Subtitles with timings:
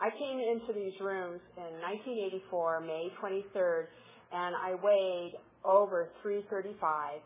[0.00, 3.86] I came into these rooms in 1984, May 23rd,
[4.32, 7.18] and I weighed over 335,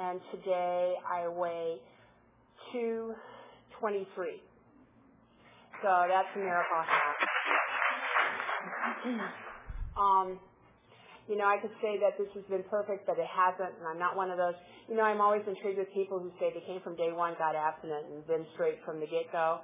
[0.00, 1.76] and today I weigh
[2.72, 4.40] 223.
[5.82, 6.84] So that's a miracle
[10.00, 10.40] um,
[11.28, 13.98] you know, I could say that this has been perfect, but it hasn't, and I'm
[13.98, 14.56] not one of those.
[14.88, 17.56] You know, I'm always intrigued with people who say they came from day one, got
[17.56, 19.60] abstinent, and been straight from the get-go.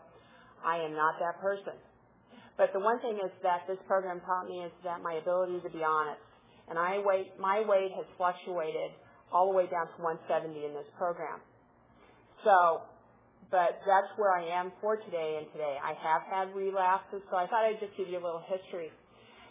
[0.64, 1.76] I am not that person.
[2.60, 5.70] But the one thing is that this program taught me is that my ability to
[5.72, 6.20] be honest.
[6.68, 8.92] And I weight, my weight has fluctuated
[9.32, 11.40] all the way down to 170 in this program.
[12.44, 12.84] So,
[13.50, 15.80] but that's where I am for today and today.
[15.80, 18.92] I have had relapses, so I thought I'd just give you a little history.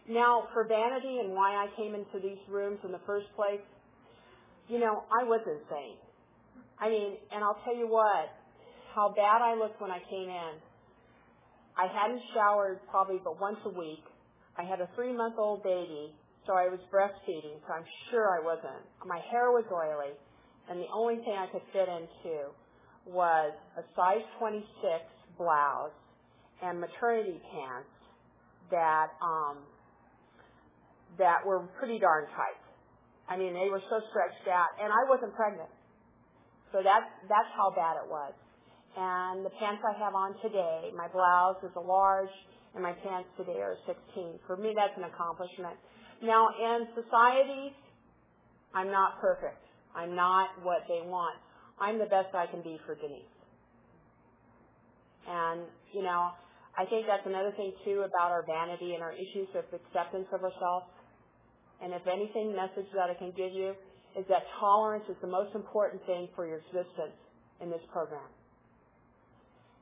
[0.08, 3.66] Now, for vanity and why I came into these rooms in the first place,
[4.70, 5.98] you know, I was insane.
[6.78, 8.30] I mean, and I'll tell you what,
[8.94, 10.54] how bad I looked when I came in.
[11.80, 14.04] I hadn't showered probably but once a week.
[14.60, 16.12] I had a three month old baby,
[16.46, 18.84] so I was breastfeeding, so I'm sure I wasn't.
[19.08, 20.12] My hair was oily,
[20.70, 22.52] and the only thing I could fit into
[23.08, 24.68] was a size 26
[25.38, 25.96] blouse
[26.62, 27.96] and maternity pants
[28.72, 29.64] that um,
[31.18, 32.60] that were pretty darn tight.
[33.30, 35.72] I mean, they were so stretched out, and I wasn't pregnant,
[36.74, 38.34] so that's that's how bad it was.
[38.98, 42.34] And the pants I have on today, my blouse is a large,
[42.74, 44.40] and my pants today are 16.
[44.48, 45.78] For me, that's an accomplishment.
[46.22, 47.74] Now, in society,
[48.74, 49.62] I'm not perfect.
[49.96, 51.38] I'm not what they want.
[51.80, 53.24] I'm the best I can be for Denise.
[55.28, 55.62] And,
[55.94, 56.32] you know,
[56.78, 60.44] I think that's another thing too about our vanity and our issues of acceptance of
[60.44, 60.86] ourselves.
[61.82, 63.74] And if anything, message that I can give you
[64.18, 67.16] is that tolerance is the most important thing for your existence
[67.62, 68.28] in this program.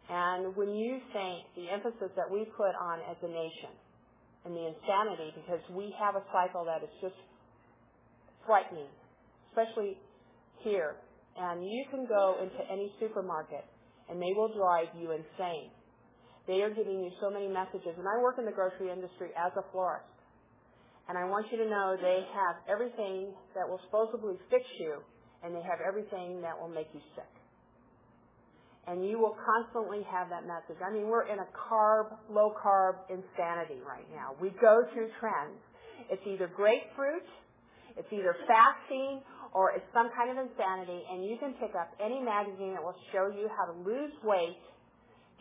[0.09, 3.75] And when you think the emphasis that we put on as a nation
[4.45, 7.19] and the insanity, because we have a cycle that is just
[8.45, 8.87] frightening,
[9.51, 9.99] especially
[10.63, 10.95] here.
[11.35, 13.67] And you can go into any supermarket
[14.09, 15.69] and they will drive you insane.
[16.47, 17.91] They are giving you so many messages.
[17.99, 20.07] And I work in the grocery industry as a florist.
[21.09, 25.03] And I want you to know they have everything that will supposedly fix you
[25.43, 27.36] and they have everything that will make you sick
[28.87, 30.79] and you will constantly have that message.
[30.79, 34.31] I mean, we're in a carb, low carb insanity right now.
[34.39, 35.59] We go through trends.
[36.09, 37.27] It's either grapefruit,
[37.99, 39.19] it's either fasting,
[39.51, 42.95] or it's some kind of insanity, and you can pick up any magazine that will
[43.11, 44.63] show you how to lose weight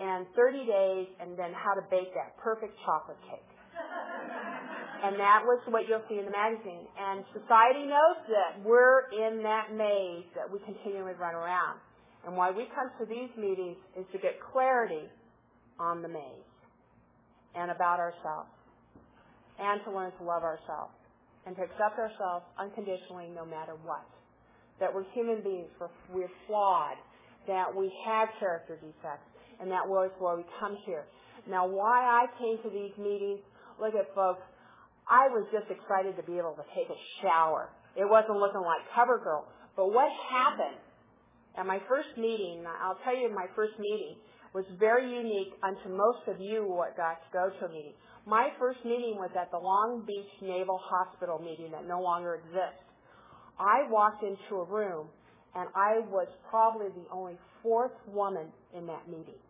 [0.01, 3.51] in 30 days and then how to bake that perfect chocolate cake.
[5.05, 6.85] and that was what you'll see in the magazine.
[6.99, 11.79] And society knows that we're in that maze that we continually run around.
[12.27, 15.07] And why we come to these meetings is to get clarity
[15.79, 16.51] on the maze
[17.55, 18.51] and about ourselves
[19.59, 20.93] and to learn to love ourselves
[21.47, 24.05] and to accept ourselves unconditionally no matter what.
[24.81, 25.71] That we're human beings,
[26.13, 26.99] we're flawed,
[27.47, 31.07] that we have character defects, and that was why we come here.
[31.49, 33.41] Now, why I came to these meetings,
[33.81, 34.43] look at folks,
[35.09, 37.71] I was just excited to be able to take a shower.
[37.95, 39.47] It wasn't looking like CoverGirl.
[39.77, 40.77] But what happened
[41.57, 44.17] at my first meeting, I'll tell you my first meeting
[44.55, 47.93] was very unique unto most of you who got to go to a meeting.
[48.27, 52.85] My first meeting was at the Long Beach Naval Hospital meeting that no longer exists.
[53.59, 55.09] I walked into a room
[55.55, 59.41] and I was probably the only fourth woman in that meeting.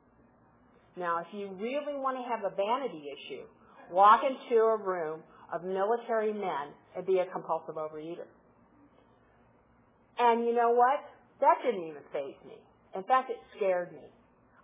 [0.97, 3.43] Now, if you really want to have a vanity issue,
[3.91, 5.21] walk into a room
[5.53, 8.27] of military men and be a compulsive overeater.
[10.19, 11.01] And you know what?
[11.41, 12.57] That didn't even faze me.
[12.95, 14.07] In fact, it scared me.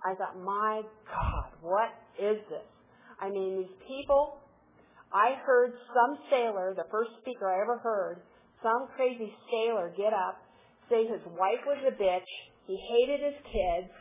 [0.05, 2.66] I thought, my God, what is this?
[3.21, 4.38] I mean, these people,
[5.12, 8.22] I heard some sailor, the first speaker I ever heard,
[8.62, 10.41] some crazy sailor get up,
[10.88, 12.31] say his wife was a bitch,
[12.66, 13.93] he hated his kids,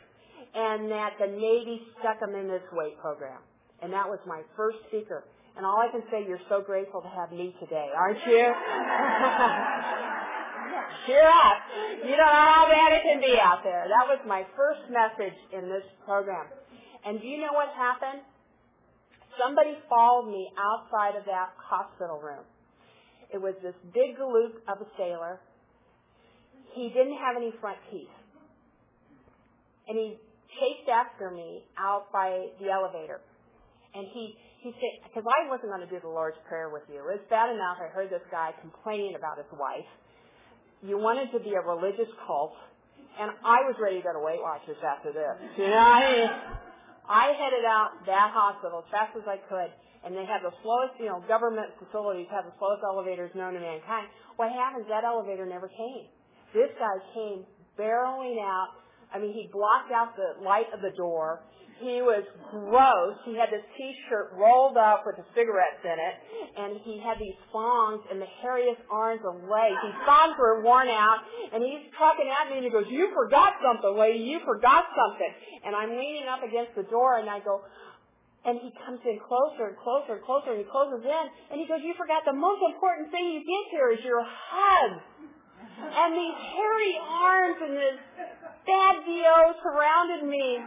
[0.54, 3.38] and that the Navy stuck him in this weight program.
[3.82, 5.24] And that was my first speaker.
[5.56, 8.52] And all I can say, you're so grateful to have me today, aren't you?
[11.06, 11.58] cheer up.
[12.04, 13.86] You don't know how bad it can be out there.
[13.88, 16.46] That was my first message in this program.
[17.04, 18.22] And do you know what happened?
[19.40, 22.44] Somebody followed me outside of that hospital room.
[23.32, 25.40] It was this big galoot of a sailor.
[26.74, 28.12] He didn't have any front teeth.
[29.88, 30.20] And he
[30.60, 33.20] chased after me out by the elevator.
[33.94, 37.00] And he, he said, because I wasn't going to do the Lord's Prayer with you.
[37.00, 39.88] It was bad enough I heard this guy complaining about his wife
[40.82, 42.52] you wanted to be a religious cult,
[43.18, 45.36] and I was ready to go to Weight Watchers after this.
[45.56, 46.30] You know, I mean,
[47.08, 49.70] I headed out that hospital as fast as I could,
[50.02, 53.60] and they have the slowest, you know, government facilities have the slowest elevators known to
[53.62, 54.10] mankind.
[54.36, 54.86] What happens?
[54.90, 56.10] That elevator never came.
[56.50, 57.46] This guy came
[57.78, 58.74] barreling out.
[59.14, 61.46] I mean, he blocked out the light of the door.
[61.80, 63.16] He was gross.
[63.24, 66.14] He had this t-shirt rolled up with the cigarettes in it,
[66.56, 69.78] and he had these thongs and the hairiest arms and legs.
[69.82, 73.54] His thongs were worn out, and he's talking at me, and he goes, "You forgot
[73.62, 74.20] something, lady.
[74.20, 75.34] You forgot something."
[75.64, 77.64] And I'm leaning up against the door, and I go,
[78.44, 81.66] and he comes in closer and closer and closer, and he closes in, and he
[81.66, 85.00] goes, "You forgot the most important thing you get here is your hug."
[85.82, 87.98] And these hairy arms and this
[88.66, 90.62] bad BO surrounded me.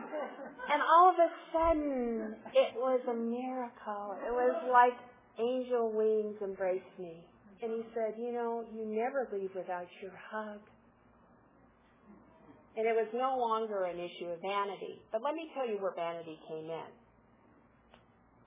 [0.66, 4.18] And all of a sudden, it was a miracle.
[4.26, 4.98] It was like
[5.38, 7.22] angel wings embraced me.
[7.62, 10.60] And he said, you know, you never leave without your hug.
[12.76, 15.00] And it was no longer an issue of vanity.
[15.12, 16.92] But let me tell you where vanity came in.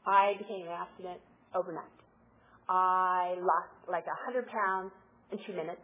[0.04, 1.20] I became an abstinent
[1.56, 1.96] overnight.
[2.68, 4.92] I lost like a hundred pounds
[5.32, 5.80] in two minutes.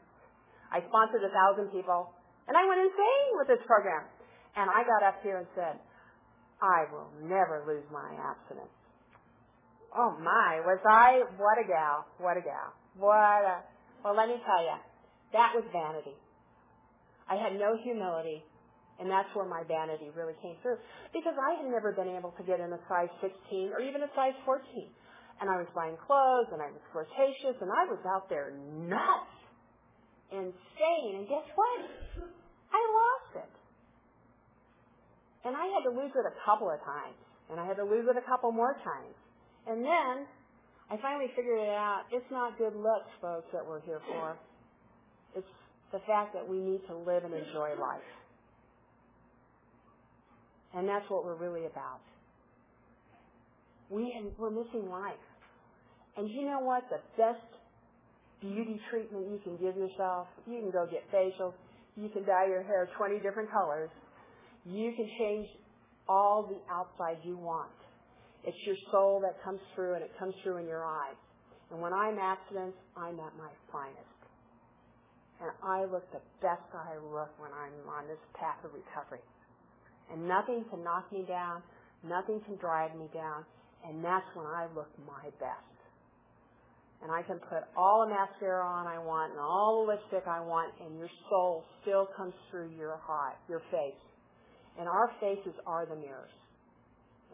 [0.68, 2.12] I sponsored a thousand people,
[2.48, 4.04] and I went insane with this program.
[4.56, 5.80] And I got up here and said,
[6.64, 8.72] I will never lose my abstinence.
[9.92, 13.60] Oh my, was I, what a gal, what a gal, what a,
[14.02, 14.80] well let me tell you,
[15.36, 16.16] that was vanity.
[17.28, 18.42] I had no humility,
[18.98, 20.80] and that's where my vanity really came through.
[21.12, 24.10] Because I had never been able to get in a size 16 or even a
[24.16, 24.60] size 14.
[25.40, 28.54] And I was buying clothes, and I was flirtatious, and I was out there
[28.86, 29.34] nuts
[30.30, 31.22] insane.
[31.22, 31.80] And guess what?
[32.70, 33.53] I lost it.
[35.44, 37.16] And I had to lose it a couple of times.
[37.50, 39.16] And I had to lose it a couple more times.
[39.68, 40.24] And then
[40.90, 42.04] I finally figured it out.
[42.12, 44.36] It's not good looks, folks, that we're here for.
[45.36, 45.54] It's
[45.92, 48.08] the fact that we need to live and enjoy life.
[50.74, 52.00] And that's what we're really about.
[53.90, 55.20] We, we're missing life.
[56.16, 56.84] And you know what?
[56.90, 57.44] The best
[58.40, 60.26] beauty treatment you can give yourself.
[60.46, 61.54] You can go get facials.
[61.96, 63.90] You can dye your hair 20 different colors.
[64.66, 65.48] You can change
[66.08, 67.70] all the outside you want.
[68.44, 71.16] It's your soul that comes through and it comes through in your eyes.
[71.70, 74.20] And when I'm abstinent, I'm at my finest.
[75.40, 79.24] And I look the best I look when I'm on this path of recovery.
[80.12, 81.62] And nothing can knock me down.
[82.06, 83.44] Nothing can drag me down.
[83.86, 85.74] And that's when I look my best
[87.04, 90.40] and I can put all the mascara on I want and all the lipstick I
[90.40, 94.00] want, and your soul still comes through your heart, your face.
[94.78, 96.34] And our faces are the mirrors.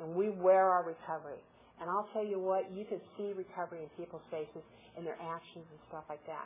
[0.01, 1.41] And we wear our recovery.
[1.81, 4.61] And I'll tell you what, you can see recovery in people's faces
[4.97, 6.45] and their actions and stuff like that.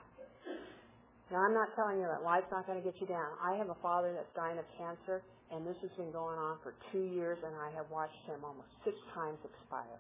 [1.32, 3.34] Now, I'm not telling you that life's not going to get you down.
[3.42, 6.76] I have a father that's dying of cancer, and this has been going on for
[6.92, 9.98] two years, and I have watched him almost six times expire.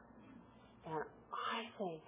[0.86, 1.02] And
[1.32, 1.98] I think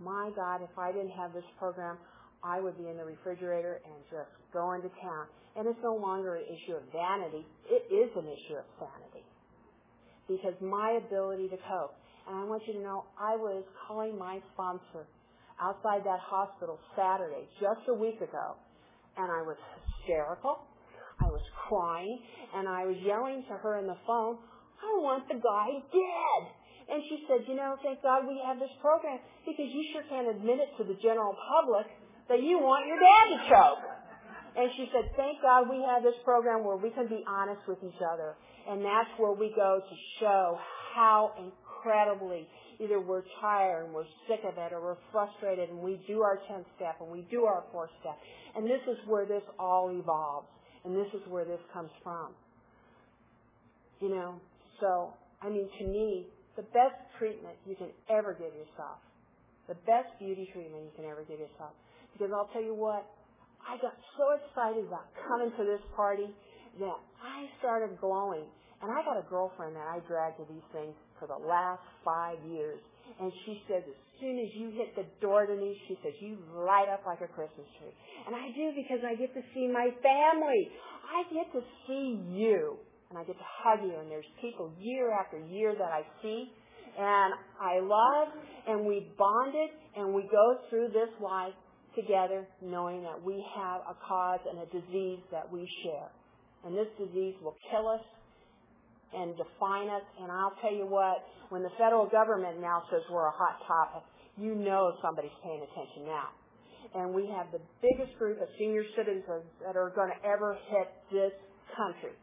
[0.00, 1.98] my God, if I didn't have this program,
[2.42, 5.26] I would be in the refrigerator and just going to town.
[5.56, 7.46] And it's no longer an issue of vanity.
[7.66, 9.26] It is an issue of sanity.
[10.28, 11.94] Because my ability to cope.
[12.28, 15.08] And I want you to know, I was calling my sponsor
[15.60, 18.54] outside that hospital Saturday, just a week ago.
[19.16, 19.56] And I was
[19.98, 20.62] hysterical.
[21.18, 22.20] I was crying.
[22.54, 24.38] And I was yelling to her in the phone,
[24.78, 26.42] I want the guy dead.
[26.88, 30.30] And she said, you know, thank God we have this program because you sure can't
[30.30, 31.84] admit it to the general public
[32.28, 33.84] that you want your dad to choke.
[34.56, 37.78] And she said, thank God we have this program where we can be honest with
[37.84, 38.34] each other.
[38.68, 40.58] And that's where we go to show
[40.94, 42.46] how incredibly
[42.80, 46.38] either we're tired and we're sick of it or we're frustrated and we do our
[46.50, 48.18] 10th step and we do our fourth step.
[48.56, 50.48] And this is where this all evolves.
[50.84, 52.34] And this is where this comes from.
[54.00, 54.40] You know,
[54.80, 58.98] so, I mean, to me, the best treatment you can ever give yourself.
[59.68, 61.74] The best beauty treatment you can ever give yourself.
[62.18, 63.06] Because I'll tell you what,
[63.62, 66.26] I got so excited about coming to this party
[66.82, 68.50] that I started glowing.
[68.82, 72.38] And I got a girlfriend that I dragged to these things for the last five
[72.42, 72.78] years.
[73.22, 76.86] And she said, as soon as you hit the door me, she says, you light
[76.90, 77.94] up like a Christmas tree.
[78.26, 80.70] And I do because I get to see my family.
[81.06, 82.78] I get to see you
[83.10, 86.52] and I get to hug you and there's people year after year that I see
[86.98, 88.28] and I love
[88.66, 91.54] and we bonded and we go through this life
[91.94, 96.08] together knowing that we have a cause and a disease that we share.
[96.64, 98.02] And this disease will kill us
[99.14, 100.02] and define us.
[100.20, 104.02] And I'll tell you what, when the federal government now says we're a hot topic,
[104.36, 106.28] you know somebody's paying attention now.
[106.94, 110.88] And we have the biggest group of senior citizens that are going to ever hit
[111.12, 111.32] this
[111.76, 112.16] country.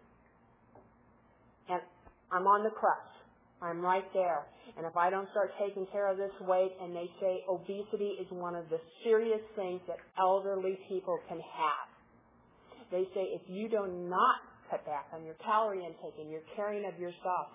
[1.70, 1.82] And
[2.32, 3.15] I'm on the crust.
[3.66, 4.46] I'm right there.
[4.78, 8.28] And if I don't start taking care of this weight, and they say obesity is
[8.30, 11.88] one of the serious things that elderly people can have.
[12.92, 14.38] They say if you do not
[14.70, 17.50] cut back on your calorie intake and your caring of yourself,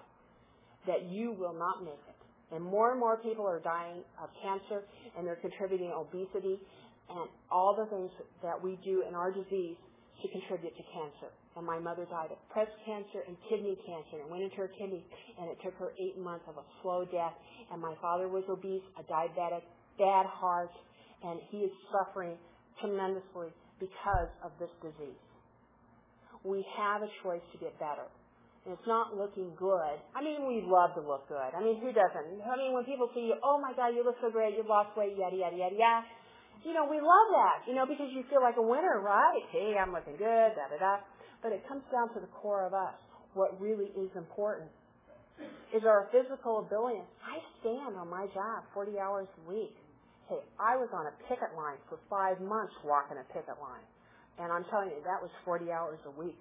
[0.87, 2.55] that you will not make it.
[2.55, 4.83] And more and more people are dying of cancer
[5.17, 6.59] and they're contributing obesity
[7.11, 8.11] and all the things
[8.43, 9.77] that we do in our disease
[10.23, 11.33] to contribute to cancer.
[11.57, 15.05] And my mother died of breast cancer and kidney cancer and went into her kidney
[15.41, 17.35] and it took her eight months of a slow death.
[17.73, 19.65] And my father was obese, a diabetic,
[19.99, 20.73] bad heart,
[21.23, 22.37] and he is suffering
[22.81, 25.21] tremendously because of this disease.
[26.45, 28.09] We have a choice to get better
[28.65, 29.97] and it's not looking good.
[30.13, 31.51] I mean, we love to look good.
[31.57, 32.45] I mean, who doesn't?
[32.45, 34.93] I mean, when people see you, oh my God, you look so great, you lost
[34.97, 36.05] weight, yada, yada, yada, yada.
[36.65, 39.43] You know, we love that, you know, because you feel like a winner, right?
[39.51, 40.95] Hey, I'm looking good, da, da, da.
[41.43, 42.95] But it comes down to the core of us.
[43.33, 44.69] What really is important
[45.73, 47.01] is our physical ability.
[47.25, 49.77] I stand on my job 40 hours a week.
[50.29, 53.87] Hey, I was on a picket line for five months walking a picket line.
[54.39, 56.39] And I'm telling you, that was 40 hours a week.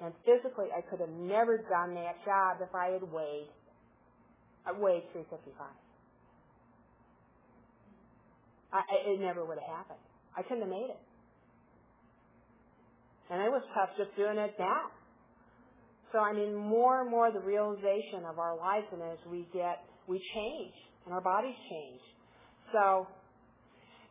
[0.00, 3.48] And physically, I could have never done that job if I had weighed,
[4.66, 5.81] I weighed 355.
[8.72, 10.00] I, it never would have happened.
[10.36, 11.00] I couldn't have made it.
[13.30, 14.92] And it was tough just doing it now.
[16.12, 19.84] So I mean, more and more the realization of our lives, and as we get,
[20.06, 20.74] we change,
[21.06, 22.00] and our bodies change.
[22.72, 23.06] So,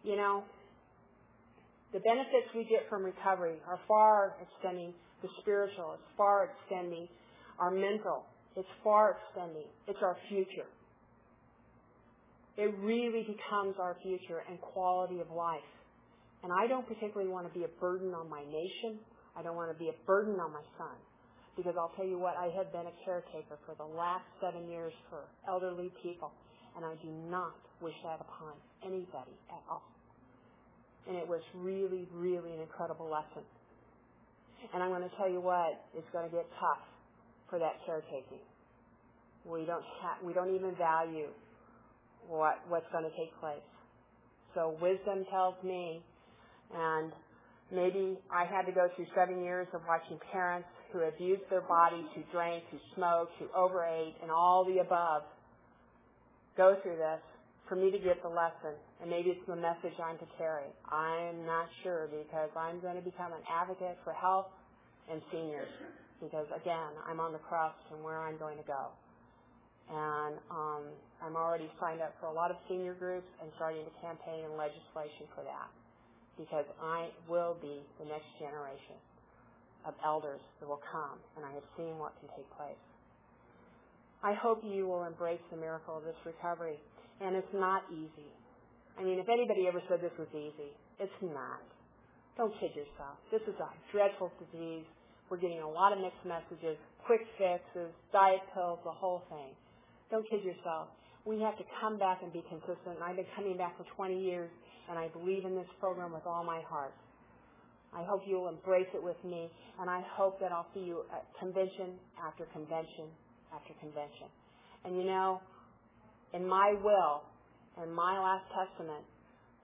[0.03, 0.43] you know,
[1.93, 5.93] the benefits we get from recovery are far extending the spiritual.
[5.93, 7.07] It's far extending
[7.59, 8.25] our mental.
[8.55, 9.67] It's far extending.
[9.87, 10.65] It's our future.
[12.61, 15.65] It really becomes our future and quality of life.
[16.45, 19.01] And I don't particularly want to be a burden on my nation.
[19.33, 20.93] I don't want to be a burden on my son.
[21.57, 24.93] Because I'll tell you what, I have been a caretaker for the last seven years
[25.09, 26.29] for elderly people.
[26.77, 28.53] And I do not wish that upon
[28.85, 29.89] anybody at all.
[31.09, 33.41] And it was really, really an incredible lesson.
[34.69, 36.85] And I'm going to tell you what, it's going to get tough
[37.49, 38.45] for that caretaking.
[39.49, 41.33] We don't ha- we don't even value
[42.31, 43.67] what what's going to take place.
[44.55, 46.01] So wisdom tells me,
[46.73, 47.11] and
[47.71, 52.07] maybe I had to go through seven years of watching parents who abused their bodies,
[52.15, 55.23] who drank, who smoked, who overate, and all the above
[56.57, 57.23] go through this
[57.67, 58.75] for me to get the lesson.
[59.01, 60.67] And maybe it's the message I'm to carry.
[60.91, 64.47] I'm not sure because I'm going to become an advocate for health
[65.09, 65.71] and seniors
[66.21, 68.91] because again, I'm on the crust and where I'm going to go.
[69.91, 70.83] And um,
[71.19, 74.55] I'm already signed up for a lot of senior groups and starting to campaign and
[74.55, 75.67] legislation for that
[76.39, 78.95] because I will be the next generation
[79.85, 82.79] of elders that will come, and I have seen what can take place.
[84.23, 86.77] I hope you will embrace the miracle of this recovery,
[87.19, 88.29] and it's not easy.
[88.97, 90.69] I mean, if anybody ever said this was easy,
[90.99, 91.65] it's not.
[92.37, 93.17] Don't kid yourself.
[93.33, 94.85] This is a dreadful disease.
[95.29, 99.51] We're getting a lot of mixed messages, quick fixes, diet pills, the whole thing.
[100.11, 100.89] Don't kid yourself.
[101.25, 102.99] We have to come back and be consistent.
[102.99, 104.51] And I've been coming back for 20 years,
[104.89, 106.93] and I believe in this program with all my heart.
[107.95, 109.49] I hope you will embrace it with me,
[109.79, 113.07] and I hope that I'll see you at convention after convention
[113.53, 114.27] after convention.
[114.85, 115.41] And you know,
[116.33, 117.23] in my will,
[117.83, 119.03] in my last testament,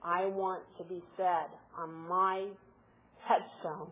[0.04, 2.46] I want to be said on my
[3.24, 3.88] headstone,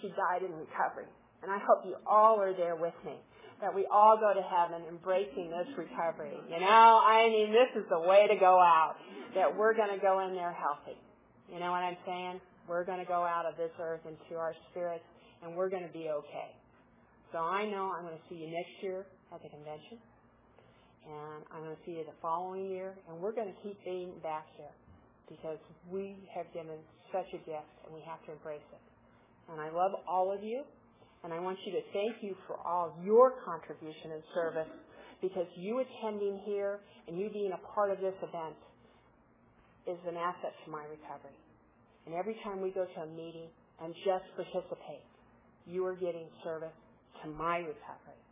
[0.00, 1.08] she died in recovery.
[1.42, 3.16] And I hope you all are there with me.
[3.60, 6.36] That we all go to heaven embracing this recovery.
[6.48, 8.96] You know, I mean, this is the way to go out.
[9.34, 10.96] That we're going to go in there healthy.
[11.52, 12.40] You know what I'm saying?
[12.68, 15.04] We're going to go out of this earth into our spirits
[15.42, 16.54] and we're going to be okay.
[17.32, 19.98] So I know I'm going to see you next year at the convention.
[21.06, 22.94] And I'm going to see you the following year.
[23.08, 24.74] And we're going to keep being back here
[25.28, 25.58] because
[25.90, 26.78] we have given
[27.12, 28.82] such a gift and we have to embrace it.
[29.50, 30.62] And I love all of you
[31.24, 34.72] and I want you to thank you for all your contribution and service
[35.20, 38.56] because you attending here and you being a part of this event
[39.86, 41.36] is an asset to my recovery.
[42.06, 43.48] And every time we go to a meeting
[43.82, 45.04] and just participate,
[45.66, 46.76] you are getting service
[47.22, 48.22] to my recovery.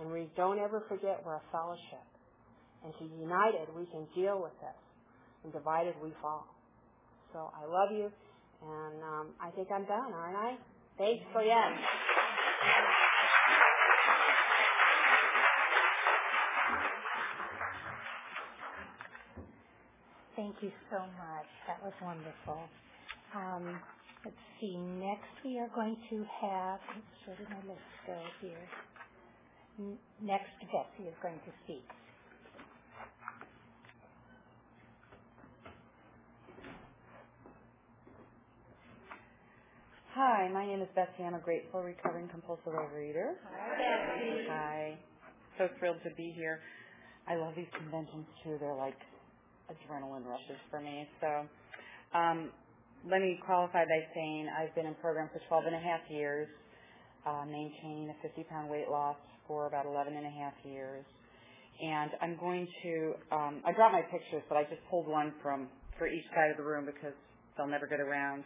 [0.00, 2.06] And we don't ever forget we're a fellowship.
[2.84, 4.78] And to united, we can deal with this
[5.44, 6.46] and divided we fall.
[7.32, 8.08] So I love you,
[8.62, 10.56] and um, I think I'm done, aren't I?
[10.98, 11.72] Thanks for yes.
[20.36, 21.48] Thank you so much.
[21.68, 22.68] That was wonderful.
[23.34, 23.80] Um,
[24.24, 24.76] let's see.
[24.76, 26.80] Next, we are going to have.
[27.26, 28.68] Where did my list go here?
[30.22, 31.86] next, Betsy is going to speak.
[40.18, 41.22] Hi, my name is Betsy.
[41.24, 43.38] I'm a grateful recovering compulsive overeater.
[43.54, 44.46] Hi, Betsy.
[44.50, 44.98] Hi.
[45.58, 46.60] So thrilled to be here.
[47.28, 48.58] I love these conventions too.
[48.60, 48.98] They're like
[49.70, 51.08] adrenaline rushes for me.
[51.20, 51.46] So
[52.18, 52.50] um,
[53.10, 56.48] let me qualify by saying I've been in program for 12 and a half years,
[57.26, 59.16] uh, maintaining a 50 pound weight loss
[59.48, 61.04] for about 11 and a half years.
[61.82, 65.68] And I'm going to, um, I brought my pictures, but I just pulled one from
[65.98, 67.14] for each side of the room because
[67.56, 68.44] they'll never get around.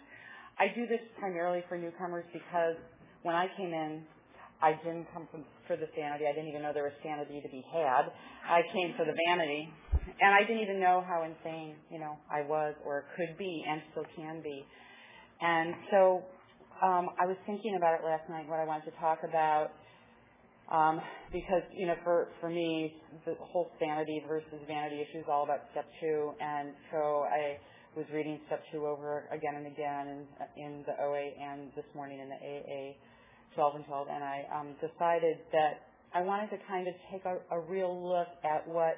[0.59, 2.77] I do this primarily for newcomers because
[3.23, 4.03] when I came in,
[4.63, 6.25] I didn't come from, for the sanity.
[6.27, 8.07] I didn't even know there was sanity to be had.
[8.47, 9.69] I came for the vanity,
[10.21, 13.83] and I didn't even know how insane, you know, I was or could be, and
[13.91, 14.65] still can be.
[15.41, 16.23] And so,
[16.81, 18.49] um, I was thinking about it last night.
[18.49, 19.71] What I wanted to talk about,
[20.71, 21.01] um,
[21.33, 22.95] because you know, for for me,
[23.27, 27.59] the whole sanity versus vanity issue is all about step two, and so I
[27.97, 30.21] was reading step two over again and again in,
[30.57, 32.97] in the OA and this morning in the AA
[33.55, 37.37] 12 and 12, and I um, decided that I wanted to kind of take a,
[37.53, 38.97] a real look at what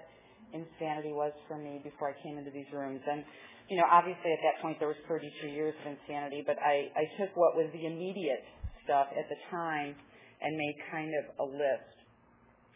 [0.54, 3.02] insanity was for me before I came into these rooms.
[3.02, 3.24] And,
[3.68, 7.04] you know, obviously at that point there was 32 years of insanity, but I, I
[7.18, 8.46] took what was the immediate
[8.86, 9.94] stuff at the time
[10.42, 11.94] and made kind of a list.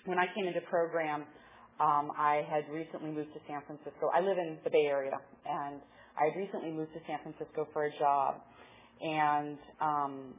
[0.06, 1.26] When I came into program,
[1.78, 4.10] um, I had recently moved to San Francisco.
[4.10, 5.14] I live in the Bay Area,
[5.46, 5.78] and
[6.18, 8.36] I recently moved to San Francisco for a job,
[9.00, 10.34] and um,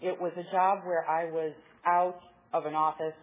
[0.00, 1.52] it was a job where I was
[1.86, 2.20] out
[2.52, 3.16] of an office,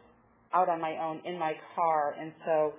[0.53, 2.73] out on my own in my car, and so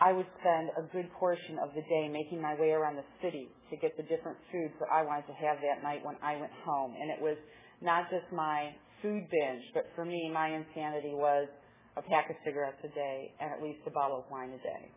[0.00, 3.48] I would spend a good portion of the day making my way around the city
[3.70, 6.52] to get the different foods that I wanted to have that night when I went
[6.64, 6.94] home.
[6.98, 7.36] And it was
[7.82, 8.70] not just my
[9.02, 11.48] food binge, but for me, my insanity was
[11.96, 14.88] a pack of cigarettes a day and at least a bottle of wine a day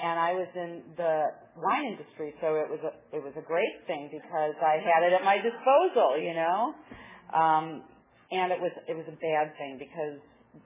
[0.00, 3.84] and I was in the wine industry, so it was a it was a great
[3.86, 6.74] thing because I had it at my disposal, you know.
[7.32, 7.82] Um,
[8.30, 10.18] and it was it was a bad thing because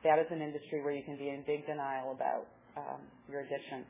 [0.05, 3.85] that is an industry where you can be in big denial about um, your addiction.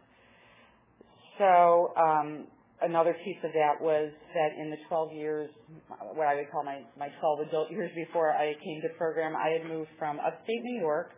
[1.38, 2.46] So um,
[2.80, 5.50] another piece of that was that in the 12 years,
[6.14, 9.60] what I would call my my 12 adult years before I came to program, I
[9.60, 11.12] had moved from upstate New York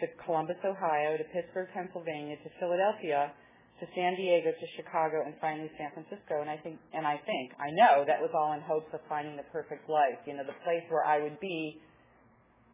[0.00, 3.32] to Columbus, Ohio, to Pittsburgh, Pennsylvania, to Philadelphia,
[3.80, 6.42] to San Diego, to Chicago, and finally San Francisco.
[6.42, 9.38] And I think, and I think, I know that was all in hopes of finding
[9.38, 11.78] the perfect life, you know, the place where I would be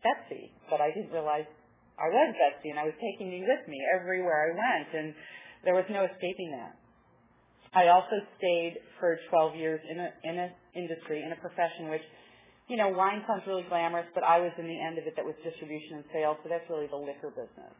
[0.00, 0.52] Betsy.
[0.68, 1.44] But I didn't realize
[2.00, 5.14] I was Betsy, and I was taking me with me everywhere I went, and
[5.64, 6.76] there was no escaping that.
[7.74, 12.06] I also stayed for 12 years in a in an industry, in a profession which
[12.68, 15.24] you know, wine sounds really glamorous, but I was in the end of it that
[15.24, 17.74] was distribution and sales, so that's really the liquor business.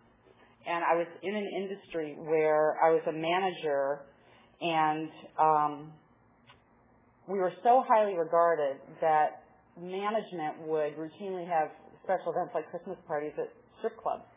[0.67, 4.01] And I was in an industry where I was a manager
[4.61, 5.93] and um,
[7.29, 9.45] we were so highly regarded that
[9.81, 11.69] management would routinely have
[12.05, 13.49] special events like Christmas parties at
[13.81, 14.29] strip clubs.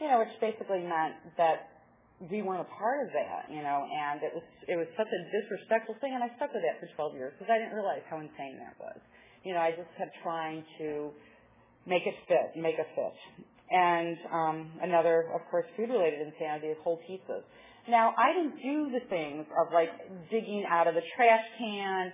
[0.00, 1.76] You know, which basically meant that
[2.20, 5.20] we weren't a part of that, you know, and it was it was such a
[5.32, 8.20] disrespectful thing, and I stuck with that for 12 years because I didn't realize how
[8.20, 8.96] insane that was
[9.46, 11.10] you know, I just kept trying to
[11.86, 13.14] make it fit, make it fit.
[13.70, 17.42] And um, another, of course, food-related insanity is whole pizzas.
[17.88, 19.90] Now, I didn't do the things of like
[20.30, 22.12] digging out of the trash can,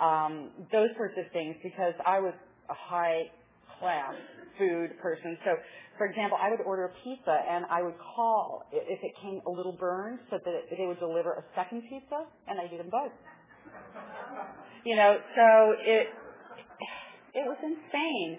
[0.00, 2.32] um, those sorts of things, because I was
[2.70, 4.14] a high-class
[4.58, 5.36] food person.
[5.44, 5.56] So,
[5.98, 9.50] for example, I would order a pizza and I would call if it came a
[9.50, 13.12] little burned, so that they would deliver a second pizza, and I'd eat them both.
[14.84, 16.08] You know, so it
[17.34, 18.38] it was insane.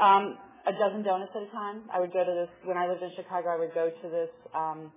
[0.00, 1.82] Um, a dozen donuts at a time.
[1.92, 3.48] I would go to this when I lived in Chicago.
[3.48, 4.92] I would go to this um,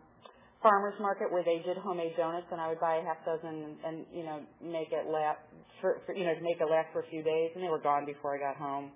[0.61, 3.75] farmers market where they did homemade donuts, and I would buy a half dozen and,
[3.85, 5.39] and you know make it last
[5.79, 8.05] for, for you know make it last for a few days, and they were gone
[8.05, 8.91] before I got home.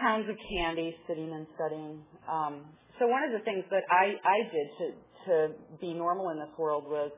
[0.00, 2.02] Pounds of candy, sitting and studying.
[2.30, 2.66] Um,
[2.98, 4.86] so one of the things that I I did to
[5.26, 5.34] to
[5.80, 7.10] be normal in this world was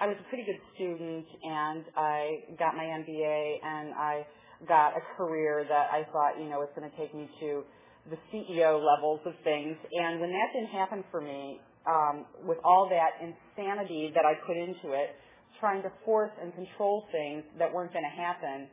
[0.00, 4.26] I was a pretty good student, and I got my MBA, and I
[4.68, 7.62] got a career that I thought, you know, going to take me to
[8.10, 9.76] the CEO levels of things.
[9.92, 14.56] And when that didn't happen for me, um, with all that insanity that I put
[14.56, 15.16] into it,
[15.58, 18.68] trying to force and control things that weren't going to happen,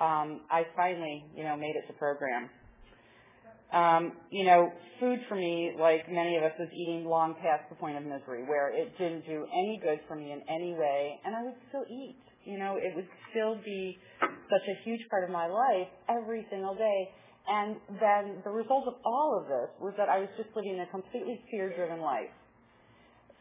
[0.00, 2.50] um, I finally, you know, made it to program.
[3.72, 7.76] Um, you know, food for me, like many of us, was eating long past the
[7.76, 11.34] point of misery, where it didn't do any good for me in any way, and
[11.34, 12.18] I would still eat.
[12.44, 16.74] You know, it would still be such a huge part of my life every single
[16.74, 17.08] day.
[17.46, 20.86] And then the result of all of this was that I was just living a
[20.90, 22.30] completely fear-driven life.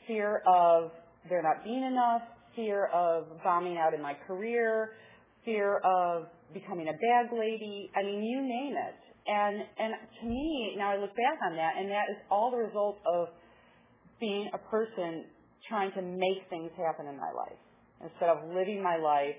[0.08, 0.92] Fear of
[1.30, 2.22] there not being enough,
[2.56, 4.98] fear of bombing out in my career,
[5.46, 7.92] fear of becoming a bag lady.
[7.96, 9.00] I mean, you name it.
[9.28, 12.58] And and to me, now I look back on that, and that is all the
[12.58, 13.28] result of
[14.20, 15.26] being a person
[15.70, 17.58] trying to make things happen in my life
[18.04, 19.36] instead of living my life,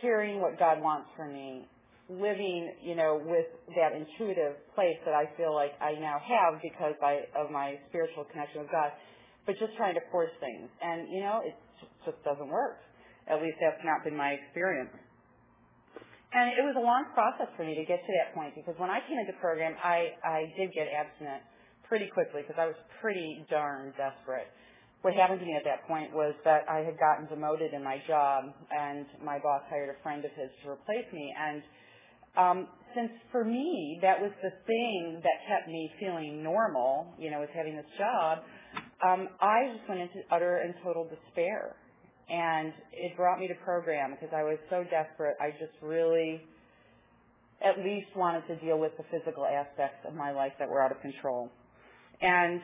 [0.00, 1.66] hearing what God wants for me,
[2.08, 3.46] living, you know, with
[3.76, 8.24] that intuitive place that I feel like I now have because I, of my spiritual
[8.32, 8.92] connection with God,
[9.44, 10.68] but just trying to force things.
[10.80, 11.54] And, you know, it
[12.04, 12.80] just doesn't work.
[13.28, 14.92] At least that's not been my experience.
[16.32, 18.92] And it was a long process for me to get to that point because when
[18.92, 21.40] I came into the program, I, I did get abstinent
[21.88, 24.48] pretty quickly because I was pretty darn desperate.
[25.02, 28.02] What happened to me at that point was that I had gotten demoted in my
[28.06, 31.62] job and my boss hired a friend of his to replace me and
[32.36, 37.40] um, since for me that was the thing that kept me feeling normal, you know,
[37.40, 38.38] was having this job,
[39.04, 41.74] um, I just went into utter and total despair.
[42.30, 45.36] And it brought me to program because I was so desperate.
[45.40, 46.42] I just really
[47.64, 50.92] at least wanted to deal with the physical aspects of my life that were out
[50.92, 51.50] of control.
[52.20, 52.60] And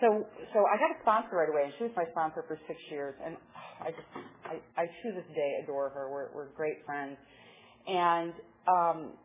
[0.00, 2.78] so so I got a sponsor right away, and she was my sponsor for six
[2.90, 3.14] years.
[3.24, 3.36] And
[3.80, 4.08] I just
[4.44, 6.10] I, I to this day adore her.
[6.10, 7.16] We're we're great friends.
[7.86, 8.32] And
[8.68, 9.18] um,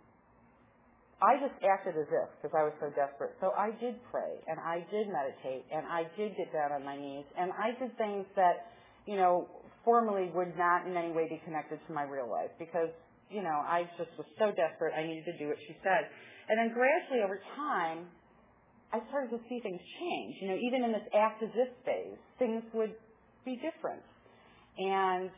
[1.22, 3.34] I just acted as if because I was so desperate.
[3.42, 6.94] So I did pray and I did meditate and I did get down on my
[6.94, 8.70] knees and I did things that,
[9.10, 9.50] you know,
[9.82, 12.94] formally would not in any way be connected to my real life because,
[13.34, 16.06] you know, I just was so desperate I needed to do what she said.
[16.50, 18.06] And then gradually over time,
[18.94, 20.36] I started to see things change.
[20.42, 22.94] You know, even in this as if phase, things would
[23.44, 24.04] be different.
[24.78, 25.30] And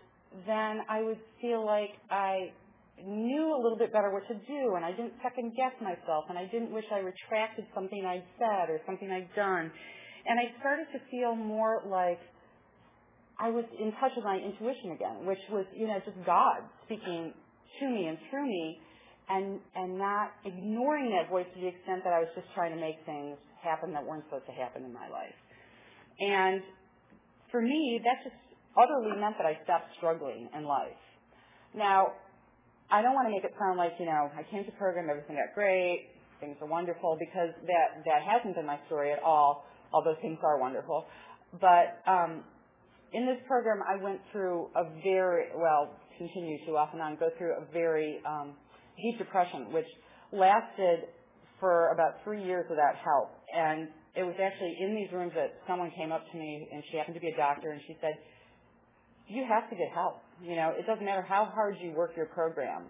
[0.46, 2.52] then I would feel like I
[3.06, 6.38] knew a little bit better what to do and I didn't second guess myself and
[6.38, 9.72] I didn't wish I retracted something I'd said or something I'd done.
[10.28, 12.20] And I started to feel more like
[13.40, 17.34] I was in touch with my intuition again, which was, you know, just God speaking
[17.80, 18.80] to me and through me
[19.30, 22.82] and and not ignoring that voice to the extent that I was just trying to
[22.82, 25.38] make things happen that weren't supposed to happen in my life.
[26.20, 26.62] And
[27.52, 28.36] for me, that just
[28.78, 31.00] utterly meant that I stopped struggling in life.
[31.76, 32.14] Now,
[32.92, 35.36] I don't want to make it sound like, you know, I came to program, everything
[35.36, 40.16] got great, things are wonderful, because that, that hasn't been my story at all, although
[40.22, 41.06] things are wonderful.
[41.62, 42.44] But um,
[43.14, 47.30] in this program, I went through a very, well, continue to off and on, go
[47.38, 48.54] through a very um,
[49.02, 49.88] deep depression, which
[50.32, 51.10] lasted
[51.60, 53.32] for about three years without help.
[53.54, 56.98] And it was actually in these rooms that someone came up to me, and she
[56.98, 58.14] happened to be a doctor, and she said,
[59.30, 60.22] you have to get help.
[60.42, 62.90] You know, it doesn't matter how hard you work your program.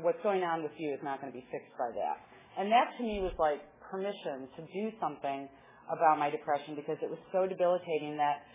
[0.00, 2.16] What's going on with you is not going to be fixed by that.
[2.56, 3.60] And that to me was like
[3.90, 5.48] permission to do something
[5.90, 8.46] about my depression because it was so debilitating that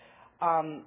[0.41, 0.83] um,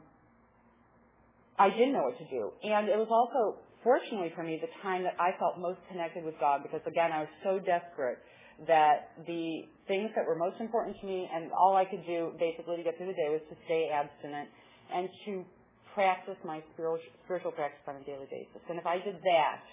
[1.59, 2.51] I didn't know what to do.
[2.65, 6.35] And it was also, fortunately for me, the time that I felt most connected with
[6.41, 8.19] God because again, I was so desperate
[8.67, 12.77] that the things that were most important to me and all I could do basically
[12.77, 14.49] to get through the day was to stay abstinent
[14.93, 15.45] and to
[15.95, 18.63] practice my spiritual practice on a daily basis.
[18.69, 19.65] And if I did that,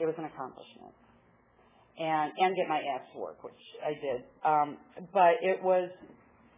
[0.00, 0.94] it was an accomplishment.
[1.98, 4.20] And and get my ass to work, which I did.
[4.44, 4.76] Um,
[5.14, 5.88] but it was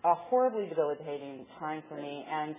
[0.05, 2.27] a horribly debilitating time for me.
[2.29, 2.57] And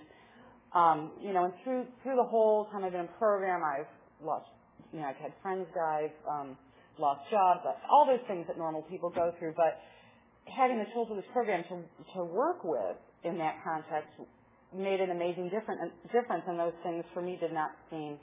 [1.20, 3.90] you know, and through through the whole time I've been in program, I've
[4.24, 4.46] lost.
[4.92, 6.56] You know, I've had friends die, um,
[6.98, 9.54] lost jobs, all those things that normal people go through.
[9.56, 9.78] But
[10.50, 11.82] having the tools of this program to
[12.14, 14.10] to work with in that context
[14.74, 18.18] made an amazing difference, difference and those things for me did not seem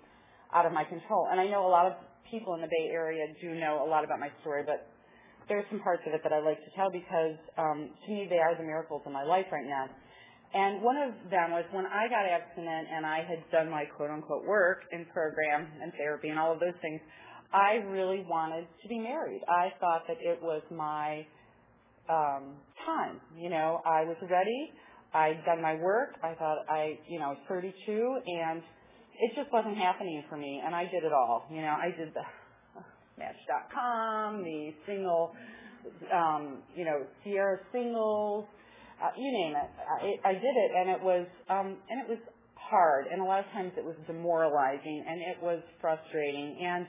[0.54, 1.28] out of my control.
[1.30, 1.94] And I know a lot of
[2.32, 4.88] people in the Bay Area do know a lot about my story, but
[5.48, 8.40] there's some parts of it that I like to tell because um, to me they
[8.40, 9.88] are the miracles in my life right now.
[10.54, 14.10] And one of them was when I got abstinent and I had done my quote
[14.10, 17.02] unquote work in program and therapy and all of those things,
[17.54, 19.42] I really wanted to be married.
[19.48, 21.26] I thought that it was my
[22.10, 22.56] um,
[22.86, 23.20] time.
[23.38, 24.72] You know, I was ready.
[25.14, 26.16] I'd done my work.
[26.24, 28.62] I thought I, you know, 32, and
[29.20, 30.62] it just wasn't happening for me.
[30.66, 31.46] And I did it all.
[31.50, 32.22] You know, I did the
[33.18, 35.34] Match.com, the single,
[36.14, 38.46] um, you know, Sierra singles,
[39.04, 39.70] uh, you name it.
[39.78, 42.20] I, I did it, and it was, um, and it was
[42.56, 46.58] hard, and a lot of times it was demoralizing, and it was frustrating.
[46.60, 46.86] And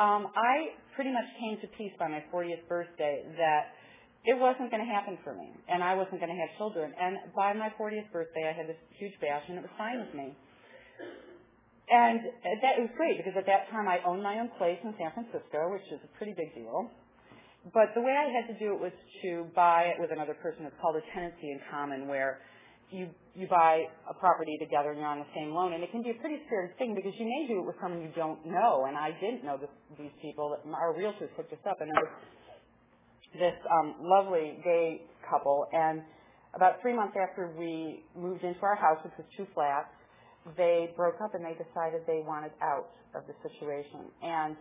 [0.00, 3.76] um, I pretty much came to peace by my 40th birthday that
[4.24, 6.94] it wasn't going to happen for me, and I wasn't going to have children.
[6.94, 10.14] And by my 40th birthday, I had this huge bash, and it was fine with
[10.14, 10.32] me.
[11.90, 12.20] and
[12.62, 15.68] that was great because at that time I owned my own place in San Francisco,
[15.74, 16.88] which is a pretty big deal.
[17.70, 20.66] But the way I had to do it was to buy it with another person.
[20.66, 22.42] It's called a tenancy in common, where
[22.90, 23.06] you
[23.38, 26.10] you buy a property together and you're on the same loan, and it can be
[26.10, 28.84] a pretty scary thing because you may do it with someone you don't know.
[28.88, 30.58] And I didn't know this, these people.
[30.74, 32.12] Our realtors hooked us up, and it was
[33.38, 35.66] this um, lovely gay couple.
[35.72, 36.02] And
[36.54, 39.88] about three months after we moved into our house, which was two flats,
[40.56, 44.10] they broke up and they decided they wanted out of the situation.
[44.22, 44.56] And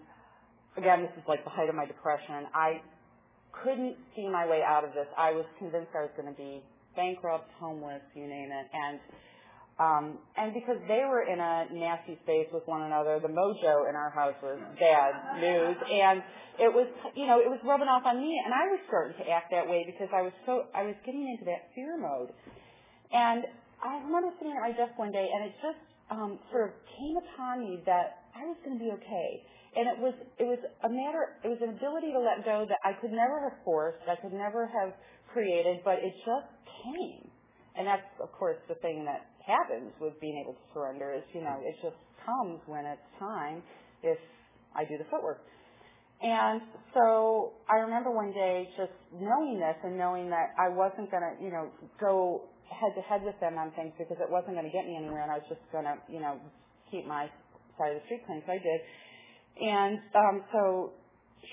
[0.77, 2.47] again, this is like the height of my depression.
[2.53, 2.81] I
[3.63, 5.07] couldn't see my way out of this.
[5.17, 6.63] I was convinced I was going to be
[6.95, 8.67] bankrupt, homeless, you name it.
[8.73, 8.99] And
[9.79, 13.95] um, and because they were in a nasty space with one another, the mojo in
[13.97, 16.21] our house was bad news, and
[16.61, 19.25] it was, you know, it was rubbing off on me, and I was starting to
[19.31, 22.29] act that way because I was so, I was getting into that fear mode,
[23.09, 23.41] and
[23.81, 25.81] I remember sitting at my desk one day, and it just
[26.13, 29.29] um, sort of came upon me that I was going to be okay.
[29.71, 32.79] And it was it was a matter it was an ability to let go that
[32.83, 34.91] I could never have forced, I could never have
[35.31, 36.51] created, but it just
[36.83, 37.31] came.
[37.79, 41.41] And that's of course the thing that happens with being able to surrender is, you
[41.41, 43.63] know, it just comes when it's time
[44.03, 44.19] if
[44.75, 45.39] I do the footwork.
[46.21, 46.61] And
[46.93, 51.49] so I remember one day just knowing this and knowing that I wasn't to, you
[51.49, 54.95] know, go head to head with them on things because it wasn't to get me
[54.95, 56.37] anywhere, and I was just to, you know,
[56.93, 57.25] keep my
[57.77, 58.43] side of the street clean.
[58.45, 58.79] So I did.
[59.59, 60.93] And um, so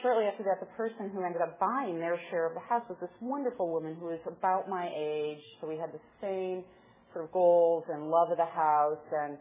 [0.03, 2.99] shortly after that, the person who ended up buying their share of the house was
[3.01, 5.43] this wonderful woman who was about my age.
[5.61, 6.65] So we had the same
[7.13, 9.39] sort of goals and love of the house, and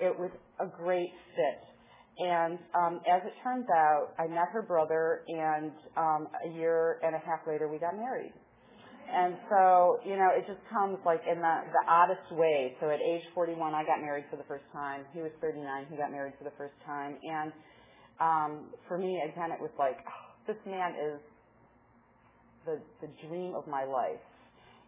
[0.00, 1.60] it was a great fit.
[2.18, 7.14] And um, as it turns out, I met her brother, and um, a year and
[7.14, 8.32] a half later, we got married.
[9.06, 12.74] And so, you know, it just comes like in the, the oddest way.
[12.80, 15.04] So at age 41, I got married for the first time.
[15.14, 15.86] He was 39.
[15.90, 17.14] He got married for the first time.
[17.22, 17.52] And
[18.88, 21.20] for me, again, it was like, oh, this man is
[22.64, 24.22] the, the dream of my life.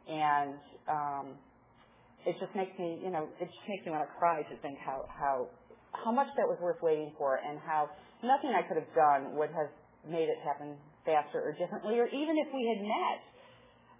[0.08, 0.56] And
[0.88, 1.26] um,
[2.26, 4.78] it just makes me, you know, it just makes me want to cry to think
[4.80, 5.48] how, how,
[5.92, 7.88] how much that was worth waiting for and how
[8.24, 9.70] nothing I could have done would have
[10.08, 13.18] made it happen faster or differently or even if we had met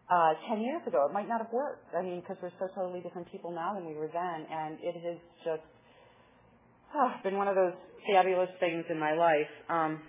[0.08, 1.84] uh, 10 years ago, it might not have worked.
[1.92, 4.96] I mean, because we're so totally different people now than we were then, and it
[4.96, 5.68] has just
[6.94, 7.74] oh, been one of those
[8.06, 9.50] fabulous things in my life.
[9.68, 10.00] Um,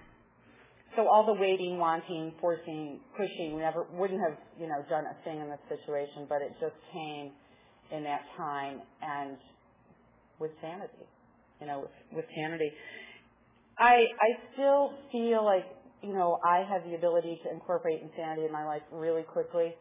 [0.96, 5.24] so all the waiting, wanting, forcing, pushing, we never wouldn't have, you know, done a
[5.24, 7.32] thing in this situation, but it just came
[7.92, 9.38] in that time and
[10.40, 11.06] with sanity,
[11.62, 12.72] you know, with, with sanity.
[13.80, 15.66] I I still feel like
[16.04, 19.74] you know I have the ability to incorporate insanity in my life really quickly.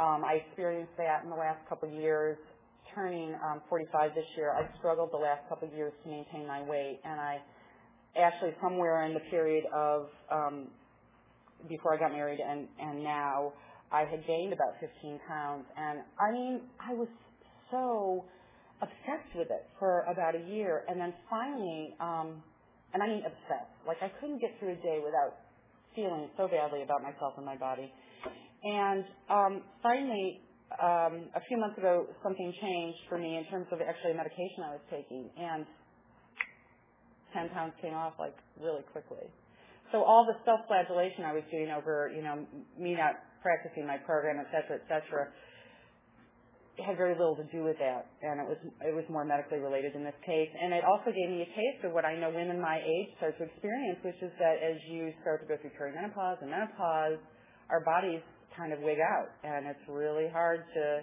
[0.00, 2.36] Um, I experienced that in the last couple of years.
[2.96, 6.62] Turning um, 45 this year, I struggled the last couple of years to maintain my
[6.62, 7.40] weight, and I
[8.16, 10.68] actually somewhere in the period of um,
[11.68, 13.52] before I got married and now
[13.92, 17.08] I had gained about 15 pounds, and I mean I was
[17.70, 18.24] so
[18.80, 22.42] obsessed with it for about a year, and then finally, um,
[22.94, 25.36] and I mean obsessed, like I couldn't get through a day without
[25.94, 27.92] feeling so badly about myself and my body.
[28.64, 29.04] And
[29.82, 30.40] finally,
[30.76, 34.66] Um, a few months ago, something changed for me in terms of actually a medication
[34.66, 35.64] I was taking, and
[37.32, 39.30] 10 pounds came off like really quickly.
[39.92, 42.42] So all the self-flagellation I was doing over, you know,
[42.74, 45.30] me not practicing my program, et cetera, et cetera,
[46.82, 49.94] had very little to do with that, and it was it was more medically related
[49.94, 50.50] in this case.
[50.52, 53.38] And it also gave me a taste of what I know women my age start
[53.38, 57.16] to experience, which is that as you start to go through perimenopause and menopause,
[57.72, 58.20] our bodies
[58.56, 61.00] kind of wig out, and it's really hard to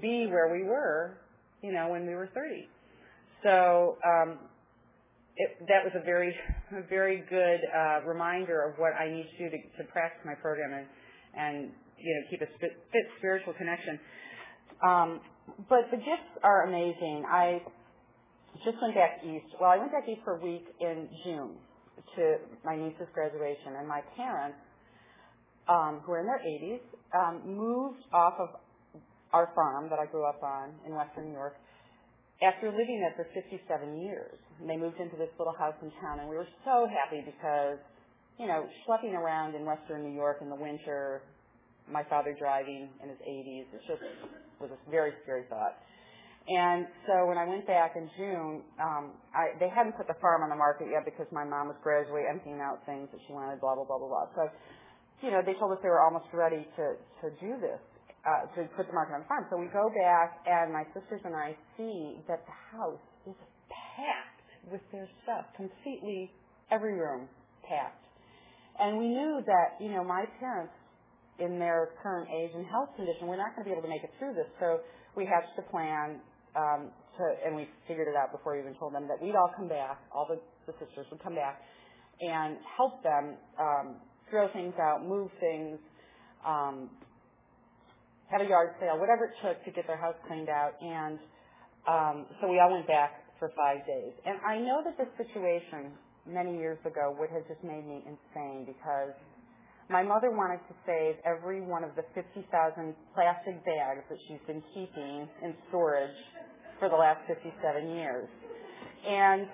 [0.00, 1.18] be where we were,
[1.62, 2.68] you know, when we were 30.
[3.42, 4.38] So um,
[5.36, 6.34] it, that was a very,
[6.76, 10.34] a very good uh, reminder of what I need to do to, to practice my
[10.34, 10.86] program and,
[11.36, 13.98] and you know, keep a fit, fit spiritual connection.
[14.86, 15.20] Um,
[15.68, 17.24] but the gifts are amazing.
[17.28, 17.60] I
[18.64, 19.52] just went back east.
[19.60, 21.56] Well, I went back east for a week in June
[22.16, 24.56] to my niece's graduation, and my parents
[25.68, 26.80] um, who are in their 80s,
[27.12, 28.48] um, moved off of
[29.32, 31.54] our farm that I grew up on in western New York
[32.42, 33.60] after living there for 57
[34.00, 34.38] years.
[34.60, 37.78] And they moved into this little house in town, and we were so happy because,
[38.38, 41.22] you know, schlepping around in western New York in the winter,
[41.90, 44.02] my father driving in his 80s, it just
[44.60, 45.76] was a very scary thought.
[46.48, 50.42] And so when I went back in June, um, I, they hadn't put the farm
[50.42, 53.60] on the market yet because my mom was gradually emptying out things that she wanted,
[53.60, 54.26] blah, blah, blah, blah, blah.
[54.34, 54.48] So
[55.22, 56.84] you know, they told us they were almost ready to,
[57.20, 57.80] to do this,
[58.24, 59.44] uh, to put the market on the farm.
[59.50, 63.36] So we go back, and my sisters and I see that the house is
[63.68, 66.32] packed with their stuff, completely
[66.70, 67.28] every room
[67.68, 68.04] packed.
[68.80, 70.72] And we knew that, you know, my parents
[71.38, 74.04] in their current age and health condition, we're not going to be able to make
[74.04, 74.48] it through this.
[74.60, 74.80] So
[75.16, 76.20] we hatched a plan
[76.56, 79.52] um, to, and we figured it out before we even told them that we'd all
[79.56, 81.60] come back, all the, the sisters would come back
[82.20, 83.96] and help them um,
[84.30, 85.78] throw things out, move things,
[86.46, 86.90] um,
[88.30, 90.72] have a yard sale, whatever it took to get their house cleaned out.
[90.80, 91.18] And
[91.88, 94.12] um, so we all went back for five days.
[94.24, 95.92] And I know that this situation
[96.26, 99.12] many years ago would have just made me insane because
[99.90, 102.46] my mother wanted to save every one of the 50,000
[103.14, 106.14] plastic bags that she's been keeping in storage
[106.78, 107.50] for the last 57
[107.90, 108.28] years.
[109.06, 109.48] And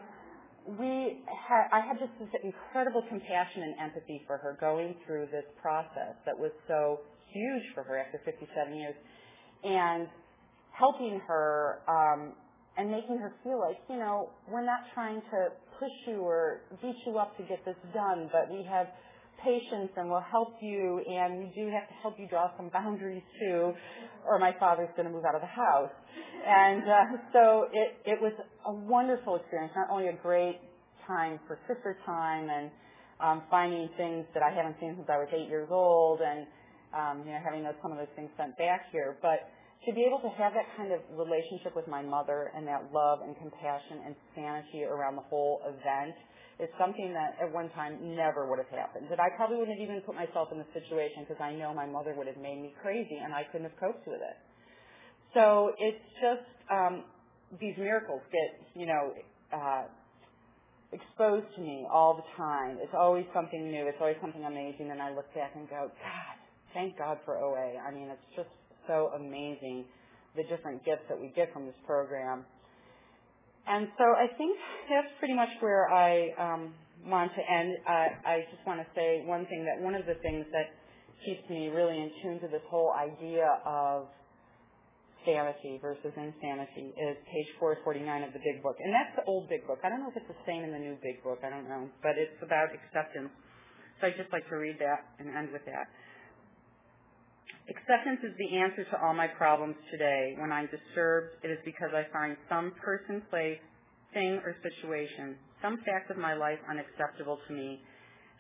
[0.66, 5.46] we had, I had just this incredible compassion and empathy for her going through this
[5.62, 7.00] process that was so
[7.32, 8.94] huge for her after 57 years.
[9.64, 10.08] And
[10.72, 12.32] helping her um,
[12.76, 15.48] and making her feel like, you know, we're not trying to
[15.78, 18.86] push you or beat you up to get this done, but we have
[19.42, 23.22] patience and we'll help you and we do have to help you draw some boundaries
[23.40, 23.72] too
[24.26, 25.92] or my father's going to move out of the house.
[26.46, 28.32] And uh, so it, it was
[28.66, 30.58] a wonderful experience, not only a great
[31.06, 32.70] time for sister time and
[33.20, 36.46] um, finding things that I haven't seen since I was eight years old and
[36.92, 39.48] um, you know having those, some of those things sent back here, but
[39.86, 43.20] to be able to have that kind of relationship with my mother and that love
[43.22, 46.16] and compassion and sanity around the whole event
[46.58, 49.06] is something that at one time never would have happened.
[49.10, 51.84] That I probably wouldn't have even put myself in the situation because I know my
[51.84, 54.36] mother would have made me crazy and I couldn't have coped with it.
[55.34, 57.04] So it's just um,
[57.60, 59.12] these miracles get, you know,
[59.52, 59.84] uh,
[60.92, 62.78] exposed to me all the time.
[62.80, 63.86] It's always something new.
[63.86, 64.90] It's always something amazing.
[64.90, 66.36] And I look back and go, God,
[66.72, 67.76] thank God for OA.
[67.76, 68.48] I mean, it's just
[68.86, 69.84] so amazing
[70.36, 72.44] the different gifts that we get from this program.
[73.66, 74.56] And so I think
[74.88, 76.74] that's pretty much where I um,
[77.04, 77.76] want to end.
[77.86, 80.70] I, I just want to say one thing that one of the things that
[81.26, 84.06] keeps me really in tune to this whole idea of
[85.26, 88.78] sanity versus insanity is page 449 of the big book.
[88.78, 89.82] And that's the old big book.
[89.82, 91.42] I don't know if it's the same in the new big book.
[91.42, 91.90] I don't know.
[92.06, 93.34] But it's about acceptance.
[93.98, 95.90] So I'd just like to read that and end with that.
[97.66, 100.38] Acceptance is the answer to all my problems today.
[100.38, 103.58] When I'm disturbed, it is because I find some person, place,
[104.14, 107.82] thing, or situation, some fact of my life unacceptable to me,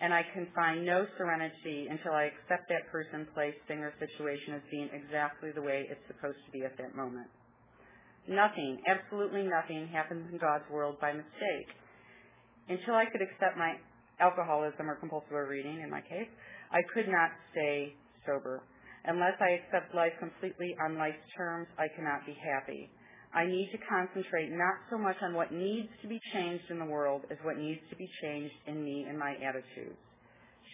[0.00, 4.54] and I can find no serenity until I accept that person, place, thing, or situation
[4.54, 7.26] as being exactly the way it's supposed to be at that moment.
[8.28, 11.70] Nothing, absolutely nothing, happens in God's world by mistake.
[12.68, 13.74] Until I could accept my
[14.20, 16.30] alcoholism or compulsive reading, in my case,
[16.70, 18.62] I could not stay sober.
[19.06, 22.90] Unless I accept life completely on life's terms, I cannot be happy.
[23.34, 26.90] I need to concentrate not so much on what needs to be changed in the
[26.90, 29.98] world as what needs to be changed in me and my attitudes.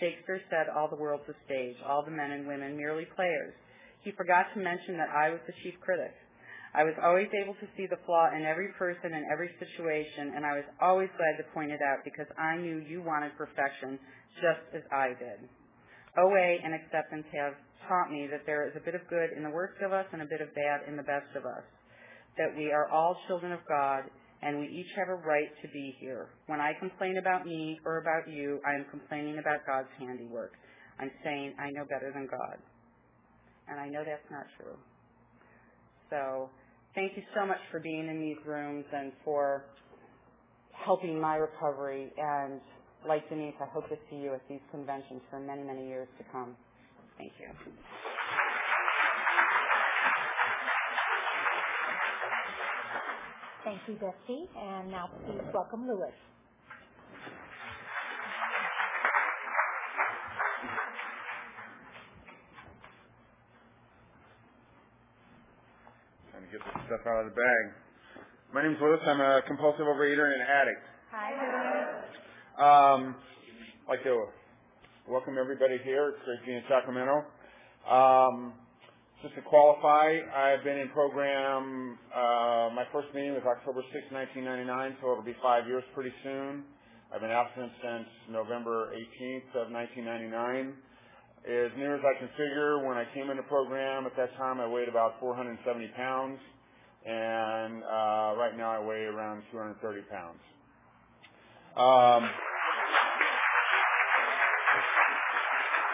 [0.01, 3.53] Shakespeare said all the world's a stage, all the men and women merely players.
[4.01, 6.15] He forgot to mention that I was the chief critic.
[6.75, 10.47] I was always able to see the flaw in every person and every situation, and
[10.47, 13.99] I was always glad to point it out because I knew you wanted perfection
[14.41, 15.45] just as I did.
[16.17, 17.53] OA and acceptance have
[17.89, 20.23] taught me that there is a bit of good in the worst of us and
[20.23, 21.65] a bit of bad in the best of us.
[22.39, 24.05] That we are all children of God
[24.43, 26.29] and we each have a right to be here.
[26.47, 30.53] When I complain about me or about you, I am complaining about God's handiwork.
[30.99, 32.59] I'm saying I know better than God.
[33.69, 34.77] And I know that's not true.
[36.11, 36.51] So
[36.95, 39.65] thank you so much for being in these rooms and for
[40.73, 42.13] helping my recovery.
[42.19, 42.61] And
[43.09, 46.25] like Denise, I hope to see you at these conventions for many, many years to
[46.33, 46.57] come.
[47.23, 47.47] Thank you.
[53.63, 54.51] Thank you, Betsy.
[54.59, 56.11] And now please welcome Louis.
[66.33, 67.65] Trying to get this stuff out of the bag.
[68.53, 68.99] My name's Louis.
[69.07, 70.83] I'm a compulsive overeater and an addict.
[71.13, 72.03] Hi, Louis.
[72.59, 73.15] Um,
[73.87, 74.27] I'd like to
[75.09, 76.11] welcome everybody here.
[76.11, 77.27] It's great to be in Sacramento.
[77.91, 78.55] Um,
[79.23, 84.97] just to qualify, I've been in program, uh, my first meeting was October 6, 1999,
[85.03, 86.63] so it'll be five years pretty soon.
[87.13, 90.75] I've been abstinent since November 18th of 1999.
[91.51, 94.67] As near as I can figure, when I came into program at that time, I
[94.67, 95.59] weighed about 470
[95.99, 96.39] pounds,
[97.05, 100.39] and uh, right now I weigh around 230 pounds.
[101.75, 102.31] Um,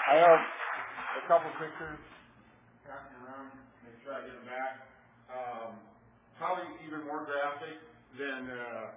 [0.08, 0.40] I have
[1.20, 2.00] a couple pictures
[2.88, 3.52] passing around,
[3.84, 4.88] make sure I get them back.
[5.28, 5.76] Um,
[6.40, 7.76] probably even more graphic
[8.16, 8.96] than uh,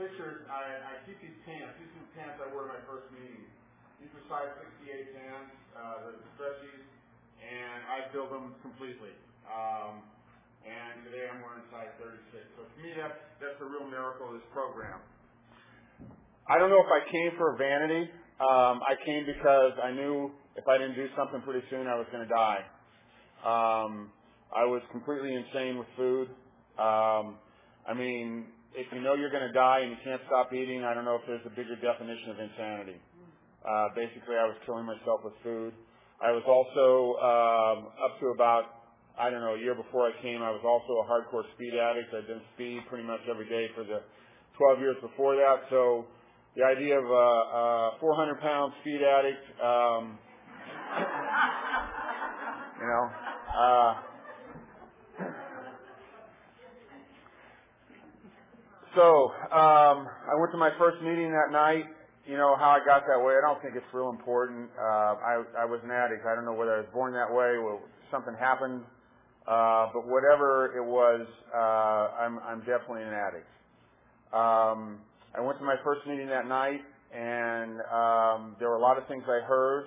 [0.00, 1.76] pictures, I, I keep these pants.
[1.76, 3.44] These are the pants I wore to my first meeting.
[4.00, 4.56] These are size
[4.88, 6.88] 68 pants, uh, the stretchies,
[7.44, 9.12] and I filled them completely.
[9.44, 10.00] Um,
[10.64, 12.40] and today I'm wearing size 36.
[12.56, 14.96] So to me, that's, that's a real miracle of this program.
[16.48, 18.08] I don't know if I came for vanity.
[18.42, 22.06] Um, I came because I knew if I didn't do something pretty soon, I was
[22.12, 22.62] going to die.
[23.44, 24.10] Um,
[24.54, 26.28] I was completely insane with food.
[26.78, 27.36] Um,
[27.88, 30.94] I mean, if you know you're going to die and you can't stop eating, I
[30.94, 32.98] don't know if there's a bigger definition of insanity.
[33.66, 35.74] Uh, basically, I was killing myself with food.
[36.22, 38.86] I was also um, up to about
[39.18, 40.42] I don't know a year before I came.
[40.42, 42.14] I was also a hardcore speed addict.
[42.14, 44.02] I'd been speed pretty much every day for the
[44.58, 45.66] 12 years before that.
[45.70, 46.06] So
[46.56, 50.18] the idea of a, a 400 pound speed addict, um,
[52.80, 53.10] you know.
[53.56, 53.94] Uh,
[58.94, 61.84] so um, I went to my first meeting that night.
[62.26, 63.34] You know how I got that way.
[63.34, 64.68] I don't think it's real important.
[64.78, 66.26] Uh, I, I was an addict.
[66.26, 67.80] I don't know whether I was born that way or
[68.10, 68.82] something happened,
[69.48, 73.48] uh, but whatever it was, uh, I'm, I'm definitely an addict.
[74.32, 74.98] Um,
[75.34, 76.80] I went to my first meeting that night,
[77.12, 79.86] and um, there were a lot of things I heard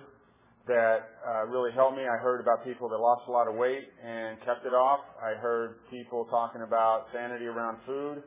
[0.68, 2.04] that uh, really helped me.
[2.04, 5.02] I heard about people that lost a lot of weight and kept it off.
[5.22, 8.24] I heard people talking about sanity around food.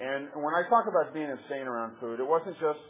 [0.00, 2.80] And when I talk about being insane around food, it wasn't just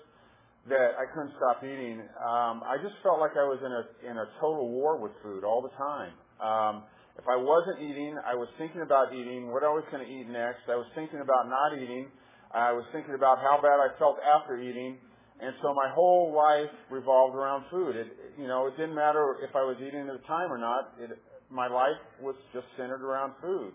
[0.71, 1.99] that I couldn't stop eating.
[2.23, 5.43] Um, I just felt like I was in a in a total war with food
[5.43, 6.15] all the time.
[6.39, 6.75] Um,
[7.19, 10.31] if I wasn't eating, I was thinking about eating, what I was going to eat
[10.31, 10.71] next.
[10.71, 12.07] I was thinking about not eating.
[12.55, 14.97] I was thinking about how bad I felt after eating.
[15.41, 17.97] And so my whole life revolved around food.
[17.97, 18.07] It,
[18.39, 20.95] you know, it didn't matter if I was eating at the time or not.
[21.01, 21.19] It,
[21.51, 23.73] my life was just centered around food.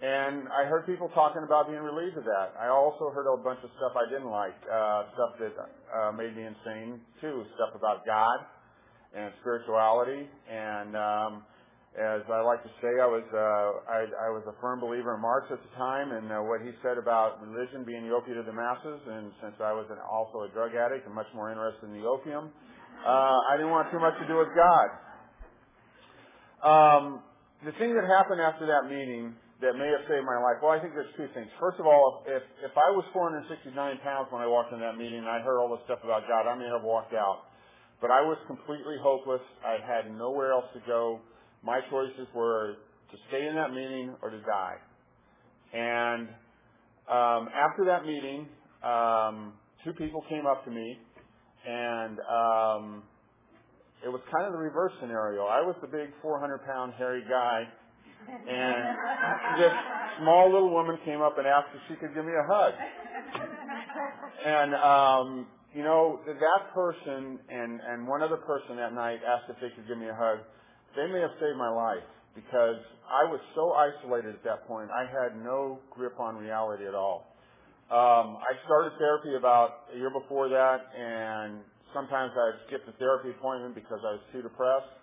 [0.00, 2.56] And I heard people talking about being relieved of that.
[2.56, 5.52] I also heard a bunch of stuff I didn't like, uh, stuff that
[5.92, 8.40] uh, made me insane too, stuff about God
[9.12, 11.42] and spirituality and um,
[11.98, 15.20] as I like to say, I was uh, I, I was a firm believer in
[15.20, 18.46] Marx at the time, and uh, what he said about religion being the opiate of
[18.46, 19.02] the masses.
[19.10, 22.06] And since I was an, also a drug addict and much more interested in the
[22.06, 22.54] opium,
[23.02, 24.88] uh, I didn't want too much to do with God.
[26.62, 27.04] Um,
[27.66, 30.62] the thing that happened after that meeting that may have saved my life.
[30.62, 31.50] Well, I think there's two things.
[31.58, 33.74] First of all, if if I was 469
[34.06, 36.46] pounds when I walked in that meeting and I heard all this stuff about God,
[36.46, 37.50] I may have walked out.
[37.98, 39.42] But I was completely hopeless.
[39.66, 41.20] I had nowhere else to go
[41.64, 42.76] my choices were
[43.10, 44.76] to stay in that meeting or to die.
[45.72, 46.28] And
[47.08, 48.46] um, after that meeting,
[48.82, 49.52] um,
[49.84, 50.98] two people came up to me,
[51.66, 53.02] and um,
[54.04, 55.44] it was kind of the reverse scenario.
[55.44, 57.64] I was the big 400-pound hairy guy,
[58.28, 59.72] and this
[60.20, 62.74] small little woman came up and asked if she could give me a hug.
[64.44, 69.56] And um, you know that person and and one other person that night asked if
[69.60, 70.38] they could give me a hug
[70.96, 72.78] they may have saved my life because
[73.10, 74.90] I was so isolated at that point.
[74.90, 77.26] I had no grip on reality at all.
[77.90, 81.58] Um, I started therapy about a year before that, and
[81.92, 84.94] sometimes I'd skip the therapy appointment because I was too depressed.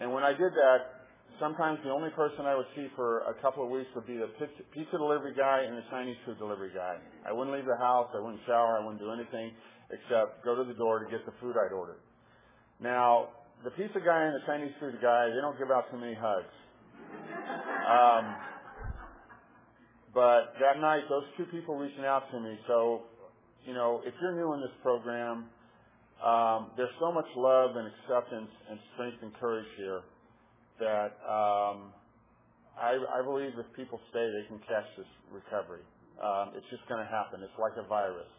[0.00, 1.04] And when I did that,
[1.40, 4.32] sometimes the only person I would see for a couple of weeks would be the
[4.72, 6.96] pizza delivery guy and the Chinese food delivery guy.
[7.28, 9.52] I wouldn't leave the house, I wouldn't shower, I wouldn't do anything
[9.92, 12.00] except go to the door to get the food I'd ordered.
[12.80, 13.28] Now,
[13.66, 16.54] the pizza guy and the Chinese food guy, they don't give out too many hugs.
[17.82, 18.24] Um,
[20.14, 22.54] but that night, those two people reaching out to me.
[22.68, 23.02] So,
[23.66, 25.50] you know, if you're new in this program,
[26.22, 30.00] um, there's so much love and acceptance and strength and courage here
[30.78, 31.90] that um,
[32.78, 35.82] I, I believe if people stay, they can catch this recovery.
[36.22, 37.42] Um, it's just going to happen.
[37.42, 38.30] It's like a virus.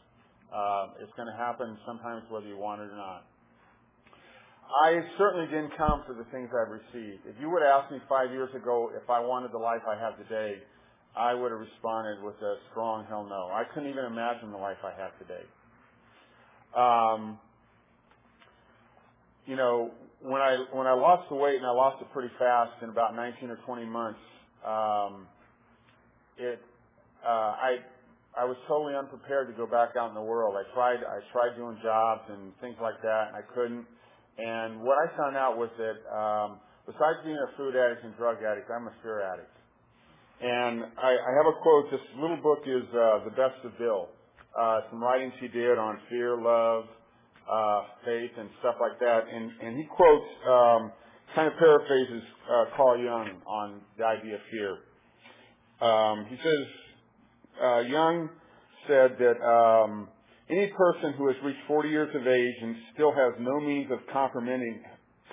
[0.55, 3.28] Um, it's going to happen sometimes whether you want it or not.
[4.68, 7.24] I certainly didn't come for the things I've received.
[7.26, 9.97] If you would have asked me five years ago if I wanted the life I
[9.99, 10.57] have today,
[11.15, 13.49] I would have responded with a strong hell no.
[13.51, 15.45] I couldn't even imagine the life I have today.
[16.76, 17.39] Um,
[19.45, 19.91] you know,
[20.22, 23.15] when I when I lost the weight and I lost it pretty fast in about
[23.15, 24.20] 19 or 20 months,
[24.65, 25.28] um,
[26.38, 26.59] it
[27.26, 27.78] uh, I
[28.38, 30.55] I was totally unprepared to go back out in the world.
[30.55, 33.86] I tried I tried doing jobs and things like that, and I couldn't.
[34.38, 38.38] And what I found out was that um, besides being a food addict and drug
[38.43, 39.53] addict, I'm a fear addict.
[40.39, 41.89] And I, I have a quote.
[41.89, 44.09] This little book is uh, The Best of Bill.
[44.57, 46.85] Uh, some writings he did on fear, love,
[47.51, 49.21] uh, faith, and stuff like that.
[49.33, 50.91] And, and he quotes, um,
[51.33, 54.77] kind of paraphrases uh, Carl Jung on the idea of fear.
[55.81, 56.67] Um, he says,
[57.61, 58.29] uh, Jung
[58.88, 60.07] said that um,
[60.49, 63.99] any person who has reached 40 years of age and still has no means of
[64.11, 64.81] comprehending,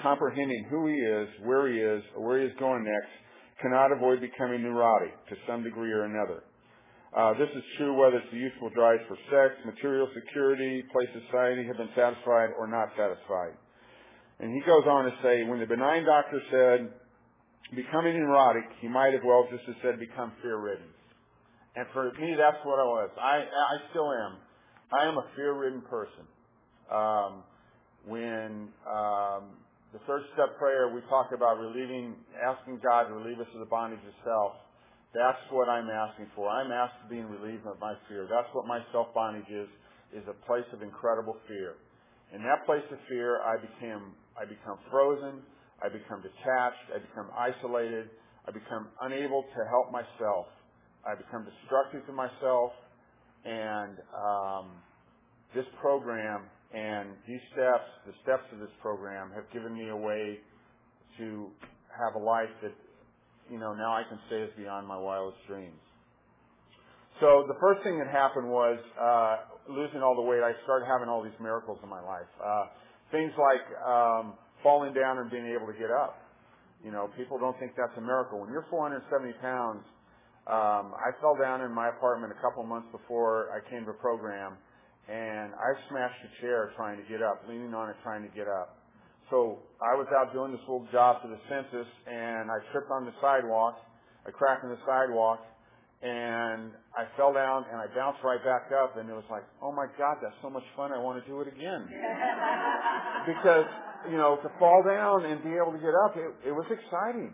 [0.03, 3.13] comprehending who he is, where he is, or where he is going next,
[3.63, 6.43] cannot avoid becoming neurotic to some degree or another.
[7.15, 11.63] Uh, this is true whether it's the youthful drive for sex, material security, place society
[11.65, 13.55] have been satisfied or not satisfied.
[14.41, 16.91] And he goes on to say, when the benign doctor said,
[17.77, 20.91] becoming neurotic, he might as well just have said become fear-ridden.
[21.77, 23.11] And for me, that's what I was.
[23.15, 24.44] I, I still am.
[25.01, 26.25] I am a fear-ridden person.
[26.93, 27.43] Um,
[28.07, 29.57] when um,
[29.93, 33.71] the third step prayer, we talk about relieving, asking God to relieve us of the
[33.71, 34.53] bondage of self.
[35.15, 36.51] That's what I'm asking for.
[36.51, 38.27] I'm asked being relieved of my fear.
[38.29, 39.69] That's what my self bondage is,
[40.13, 41.79] is a place of incredible fear.
[42.35, 45.41] In that place of fear, I became, I become frozen.
[45.83, 46.91] I become detached.
[46.91, 48.11] I become isolated.
[48.47, 50.51] I become unable to help myself.
[51.07, 52.75] I become destructive to myself.
[53.45, 54.67] And um,
[55.55, 56.43] this program
[56.73, 60.39] and these steps, the steps of this program, have given me a way
[61.19, 61.49] to
[61.95, 62.73] have a life that
[63.51, 65.81] you know, now I can say is beyond my wildest dreams.
[67.21, 69.37] So the first thing that happened was uh,
[69.71, 70.43] losing all the weight.
[70.43, 72.29] I started having all these miracles in my life.
[72.43, 72.67] Uh,
[73.13, 76.19] things like um, falling down and being able to get up.
[76.83, 78.41] You know, people don't think that's a miracle.
[78.41, 79.85] When you're 470 pounds,
[80.47, 84.57] um, I fell down in my apartment a couple months before I came to program,
[85.09, 88.49] and I smashed a chair trying to get up, leaning on it trying to get
[88.49, 88.77] up.
[89.31, 93.07] So I was out doing this little job for the census, and I tripped on
[93.07, 93.81] the sidewalk,
[94.29, 95.41] a crack in the sidewalk,
[96.05, 99.73] and I fell down and I bounced right back up, and it was like, oh
[99.73, 100.93] my God, that's so much fun!
[100.93, 101.89] I want to do it again.
[103.33, 103.65] because
[104.11, 107.33] you know, to fall down and be able to get up, it, it was exciting.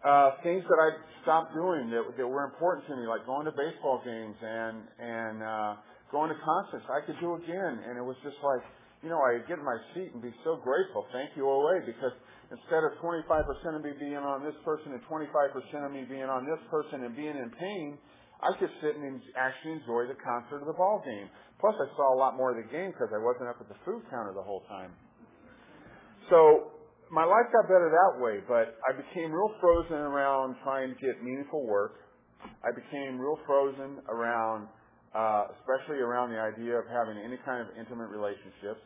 [0.00, 3.52] Uh, things that I stopped doing that, that were important to me, like going to
[3.52, 5.72] baseball games and and uh,
[6.10, 8.64] going to concerts, I could do again, and it was just like
[9.02, 11.08] you know, I'd get in my seat and be so grateful.
[11.12, 12.12] Thank you, OA, because
[12.52, 16.44] instead of 25% of me being on this person and 25% of me being on
[16.44, 17.96] this person and being in pain,
[18.42, 21.28] I could sit and actually enjoy the concert or the ball game.
[21.60, 23.76] Plus, I saw a lot more of the game because I wasn't up at the
[23.84, 24.92] food counter the whole time.
[26.28, 26.72] So
[27.10, 31.22] my life got better that way, but I became real frozen around trying to get
[31.22, 32.06] meaningful work.
[32.62, 34.68] I became real frozen around,
[35.14, 38.80] uh, especially around the idea of having any kind of intimate relationships.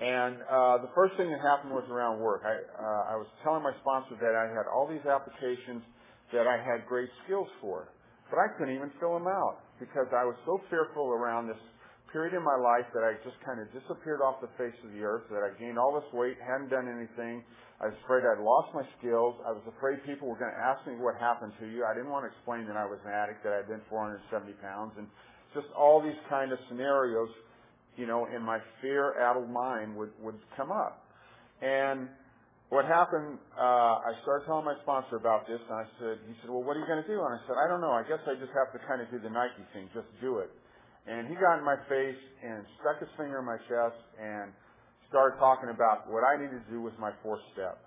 [0.00, 2.42] And uh, the first thing that happened was around work.
[2.42, 5.84] I, uh, I was telling my sponsor that I had all these applications
[6.32, 7.92] that I had great skills for,
[8.32, 11.60] but I couldn't even fill them out because I was so fearful around this
[12.12, 15.02] period in my life that I just kind of disappeared off the face of the
[15.02, 17.42] earth, that I gained all this weight, hadn't done anything.
[17.80, 19.34] I was afraid I'd lost my skills.
[19.42, 21.82] I was afraid people were going to ask me what happened to you.
[21.88, 24.92] I didn't want to explain that I was an addict, that I'd been 470 pounds,
[25.00, 25.08] and
[25.56, 27.32] just all these kind of scenarios
[27.96, 31.04] you know, in my fear-addled mind would, would come up.
[31.60, 32.08] And
[32.70, 36.48] what happened, uh, I started telling my sponsor about this, and I said, he said,
[36.48, 37.20] well, what are you going to do?
[37.20, 37.92] And I said, I don't know.
[37.92, 40.48] I guess I just have to kind of do the Nike thing, just do it.
[41.06, 44.52] And he got in my face and stuck his finger in my chest and
[45.10, 47.78] started talking about what I needed to do with my fourth step.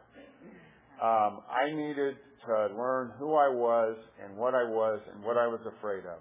[1.02, 2.16] Um, I needed
[2.48, 6.20] to learn who I was and what I was and what I was afraid of.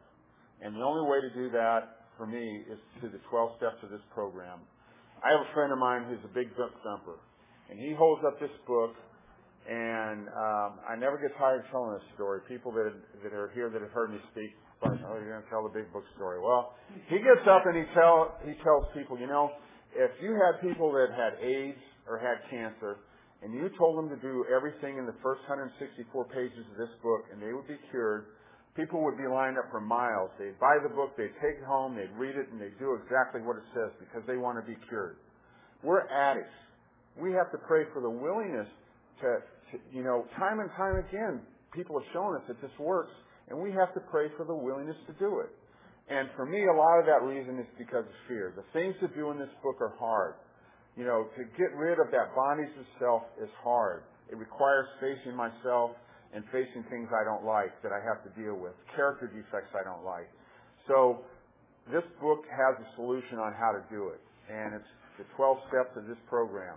[0.62, 3.90] And the only way to do that for me is to the 12 steps of
[3.90, 4.58] this program.
[5.22, 7.18] I have a friend of mine who's a big book thumper,
[7.70, 8.92] and he holds up this book,
[9.68, 12.40] and um, I never get tired of telling this story.
[12.48, 12.92] People that
[13.24, 14.52] that are here that have heard me speak,
[14.84, 16.40] like, oh, you're going to tell the big book story.
[16.40, 16.76] Well,
[17.08, 19.50] he gets up and he tell he tells people, you know,
[19.96, 23.00] if you had people that had AIDS or had cancer,
[23.42, 27.28] and you told them to do everything in the first 164 pages of this book,
[27.32, 28.26] and they would be cured
[28.76, 30.30] people would be lined up for miles.
[30.38, 33.40] They'd buy the book, they'd take it home, they'd read it, and they'd do exactly
[33.40, 35.16] what it says because they want to be cured.
[35.82, 36.54] We're addicts.
[37.20, 38.66] We have to pray for the willingness
[39.22, 39.38] to,
[39.70, 41.40] to you know, time and time again,
[41.72, 43.12] people have shown us that this works,
[43.48, 45.50] and we have to pray for the willingness to do it.
[46.08, 48.52] And for me, a lot of that reason is because of fear.
[48.56, 50.34] The things to do in this book are hard.
[50.96, 54.04] You know, to get rid of that bondage of self is hard.
[54.30, 55.92] It requires facing myself
[56.34, 59.84] and facing things I don't like that I have to deal with, character defects I
[59.84, 60.28] don't like.
[60.88, 61.22] So
[61.90, 64.20] this book has a solution on how to do it,
[64.50, 66.76] and it's the 12 steps of this program.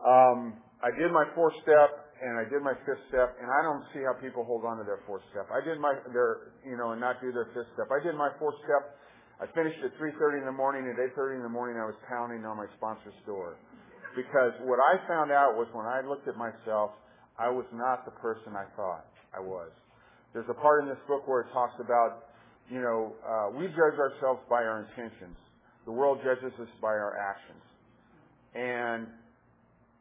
[0.00, 3.84] Um, I did my fourth step and I did my fifth step, and I don't
[3.92, 5.48] see how people hold on to their fourth step.
[5.48, 7.88] I did my their you know and not do their fifth step.
[7.88, 8.96] I did my fourth step.
[9.40, 10.84] I finished at 3:30 in the morning.
[10.88, 13.56] At 8:30 in the morning, I was pounding on my sponsor's door
[14.14, 16.92] because what I found out was when I looked at myself
[17.40, 19.72] I was not the person I thought I was.
[20.34, 22.28] There's a part in this book where it talks about,
[22.68, 25.36] you know, uh, we judge ourselves by our intentions.
[25.86, 27.64] The world judges us by our actions.
[28.54, 29.08] And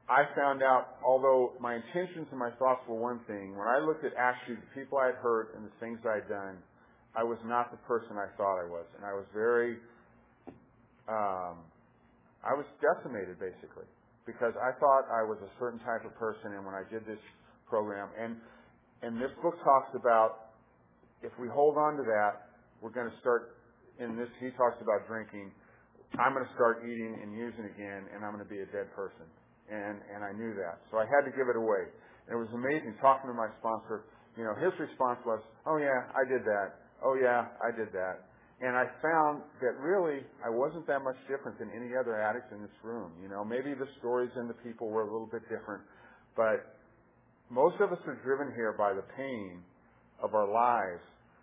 [0.10, 4.02] I found out, although my intentions and my thoughts were one thing, when I looked
[4.02, 6.58] at actually the people I had hurt and the things I had done,
[7.14, 8.90] I was not the person I thought I was.
[8.98, 9.78] And I was very,
[11.06, 11.62] um,
[12.42, 13.86] I was decimated basically
[14.26, 17.22] because I thought I was a certain type of person and when I did this
[17.70, 18.34] program and,
[19.06, 20.58] and this book talks about
[21.22, 22.50] if we hold on to that,
[22.82, 23.62] we're going to start,
[24.02, 25.54] in this, he talks about drinking,
[26.18, 28.90] I'm going to start eating and using again and I'm going to be a dead
[28.98, 29.30] person
[29.70, 31.88] and and I knew that, so I had to give it away.
[32.28, 34.06] And it was amazing talking to my sponsor.
[34.38, 36.82] You know, his response was, "Oh yeah, I did that.
[37.06, 41.58] Oh yeah, I did that." And I found that really I wasn't that much different
[41.58, 43.14] than any other addict in this room.
[43.22, 45.82] You know, maybe the stories and the people were a little bit different,
[46.36, 46.76] but
[47.50, 49.64] most of us are driven here by the pain
[50.22, 51.02] of our lives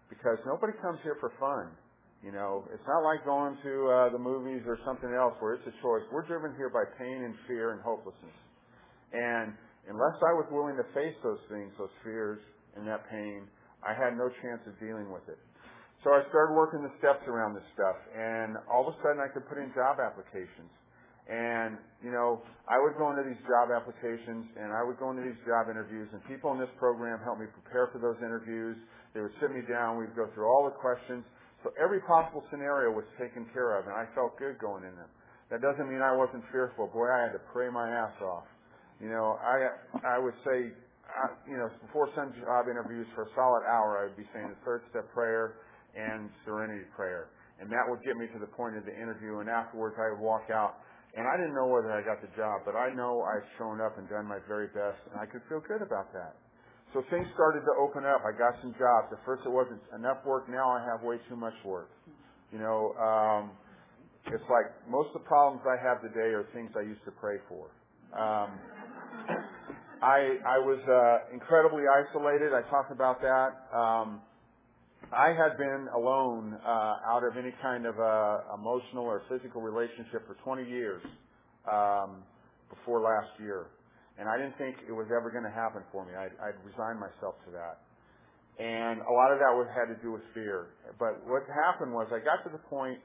[0.09, 1.73] because nobody comes here for fun.
[2.25, 5.67] You know, it's not like going to uh, the movies or something else where it's
[5.69, 6.03] a choice.
[6.11, 8.35] We're driven here by pain and fear and hopelessness.
[9.13, 9.53] And
[9.87, 12.41] unless I was willing to face those things, those fears
[12.75, 13.47] and that pain,
[13.85, 15.39] I had no chance of dealing with it.
[16.03, 19.27] So I started working the steps around this stuff, and all of a sudden I
[19.33, 20.71] could put in job applications.
[21.27, 21.75] And,
[22.07, 25.39] you know, I would go into these job applications and I would go into these
[25.43, 28.79] job interviews and people in this program helped me prepare for those interviews.
[29.11, 31.27] They would sit me down, we'd go through all the questions
[31.63, 35.09] so every possible scenario was taken care of, and I felt good going in them.
[35.51, 36.91] That doesn't mean I wasn't fearful.
[36.91, 38.45] Boy, I had to pray my ass off.
[39.01, 39.71] You know, I
[40.03, 40.73] I would say,
[41.07, 44.49] I, you know, before some job interviews for a solid hour, I would be saying
[44.49, 45.61] the third step prayer
[45.95, 47.29] and serenity prayer,
[47.61, 49.39] and that would get me to the point of the interview.
[49.39, 50.81] And afterwards, I would walk out,
[51.15, 53.99] and I didn't know whether I got the job, but I know I've shown up
[53.99, 56.35] and done my very best, and I could feel good about that.
[56.97, 58.25] So things started to open up.
[58.25, 59.13] I got some jobs.
[59.13, 60.49] At first it wasn't enough work.
[60.49, 61.91] Now I have way too much work.
[62.51, 63.51] You know, um,
[64.33, 67.37] it's like most of the problems I have today are things I used to pray
[67.51, 67.69] for.
[68.19, 68.49] Um,
[70.01, 72.55] I I was uh, incredibly isolated.
[72.55, 73.77] I talked about that.
[73.77, 74.23] Um,
[75.13, 80.27] I had been alone uh, out of any kind of uh, emotional or physical relationship
[80.27, 81.03] for 20 years
[81.71, 82.23] um,
[82.71, 83.67] before last year
[84.19, 86.17] and I didn't think it was ever going to happen for me.
[86.17, 87.85] I'd, I'd resigned myself to that.
[88.57, 90.73] And a lot of that was, had to do with fear.
[90.99, 92.97] But what happened was I got to the point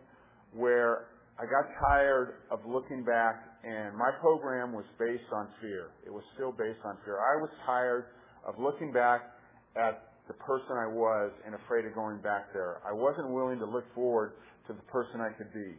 [0.55, 5.91] where I got tired of looking back and my program was based on fear.
[6.05, 7.20] It was still based on fear.
[7.20, 8.05] I was tired
[8.47, 9.36] of looking back
[9.76, 12.80] at the person I was and afraid of going back there.
[12.88, 14.34] I wasn't willing to look forward
[14.68, 15.76] to the person I could be.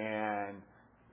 [0.00, 0.64] And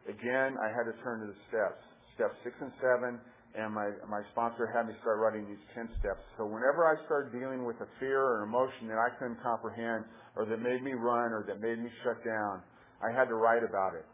[0.07, 1.83] again, I had to turn to the steps
[2.15, 3.19] steps six and seven,
[3.53, 6.23] and my my sponsor had me start writing these ten steps.
[6.37, 10.05] So whenever I started dealing with a fear or emotion that I couldn't comprehend,
[10.35, 12.61] or that made me run, or that made me shut down,
[13.03, 14.05] I had to write about it.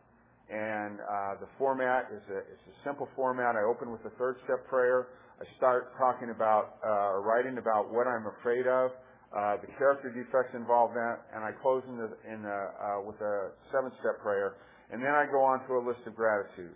[0.51, 3.55] And uh, the format is a it's a simple format.
[3.55, 5.07] I open with the third step prayer.
[5.39, 8.91] I start talking about uh, writing about what I'm afraid of,
[9.31, 12.99] uh, the character defects involved in that, and I close in the, in the, uh,
[13.01, 14.59] with a seven step prayer,
[14.91, 16.75] and then I go on to a list of gratitudes.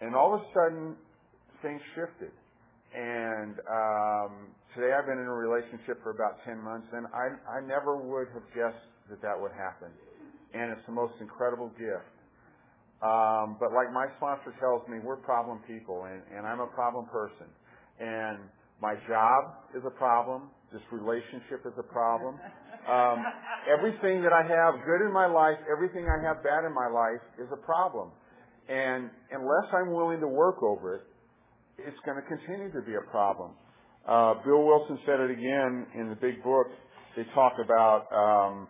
[0.00, 0.94] And all of a sudden,
[1.62, 2.30] things shifted.
[2.94, 4.32] And um,
[4.74, 8.28] today I've been in a relationship for about 10 months, and I, I never would
[8.32, 9.88] have guessed that that would happen.
[10.54, 12.08] And it's the most incredible gift.
[13.02, 17.06] Um, but like my sponsor tells me, we're problem people, and, and I'm a problem
[17.06, 17.46] person.
[18.00, 18.38] And
[18.80, 20.50] my job is a problem.
[20.72, 22.38] This relationship is a problem.
[22.88, 23.20] Um,
[23.68, 27.22] everything that I have good in my life, everything I have bad in my life
[27.38, 28.10] is a problem.
[28.68, 31.02] And unless I'm willing to work over it,
[31.78, 33.52] it's going to continue to be a problem.
[34.06, 36.66] Uh, Bill Wilson said it again in the big book.
[37.16, 38.68] They talk about, um,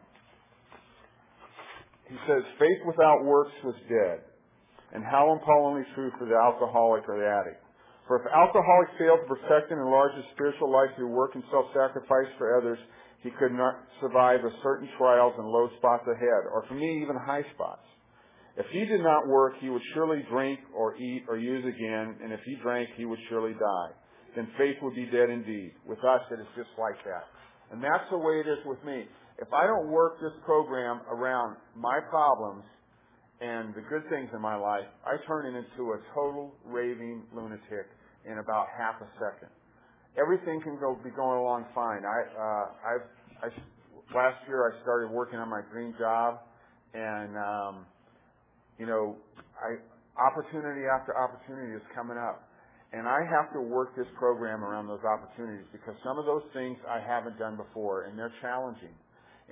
[2.09, 4.21] he says, faith without works was dead.
[4.95, 7.63] And how appallingly true for the alcoholic or the addict.
[8.07, 12.33] For if alcoholic failed to perfect and enlarge his spiritual life through work and self-sacrifice
[12.39, 12.79] for others,
[13.23, 17.17] he could not survive the certain trials and low spots ahead, or for me, even
[17.17, 17.85] high spots.
[18.59, 22.33] If he did not work, he would surely drink or eat or use again, and
[22.33, 23.91] if he drank, he would surely die.
[24.35, 25.73] Then faith would be dead indeed.
[25.87, 27.23] With us, it is just like that.
[27.71, 29.07] And that's the way it is with me.
[29.39, 32.65] If I don't work this program around my problems
[33.41, 37.87] and the good things in my life, I turn into a total raving lunatic
[38.27, 39.55] in about half a second.
[40.19, 42.03] Everything can go be going along fine.
[42.03, 43.07] I, uh, I've,
[43.53, 46.41] I, last year I started working on my dream job,
[46.93, 47.87] and um,
[48.79, 49.19] you know,
[49.59, 49.79] I,
[50.19, 52.47] opportunity after opportunity is coming up.
[52.89, 56.81] And I have to work this program around those opportunities because some of those things
[56.89, 58.97] I haven't done before and they're challenging.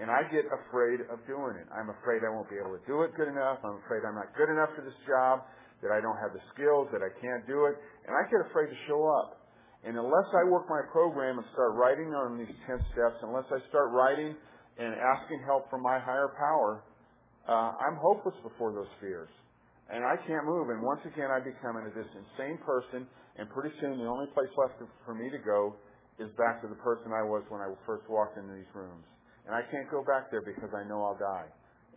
[0.00, 1.68] And I get afraid of doing it.
[1.68, 3.60] I'm afraid I won't be able to do it good enough.
[3.60, 5.44] I'm afraid I'm not good enough for this job,
[5.84, 7.76] that I don't have the skills, that I can't do it.
[8.08, 9.40] And I get afraid to show up.
[9.84, 13.60] And unless I work my program and start writing on these 10 steps, unless I
[13.68, 14.32] start writing
[14.80, 16.84] and asking help from my higher power,
[17.48, 19.30] uh, I'm hopeless before those fears.
[19.86, 20.70] And I can't move.
[20.70, 23.06] And once again, I become this insane person.
[23.38, 25.78] And pretty soon, the only place left for me to go
[26.18, 29.06] is back to the person I was when I first walked into these rooms.
[29.46, 31.46] And I can't go back there because I know I'll die.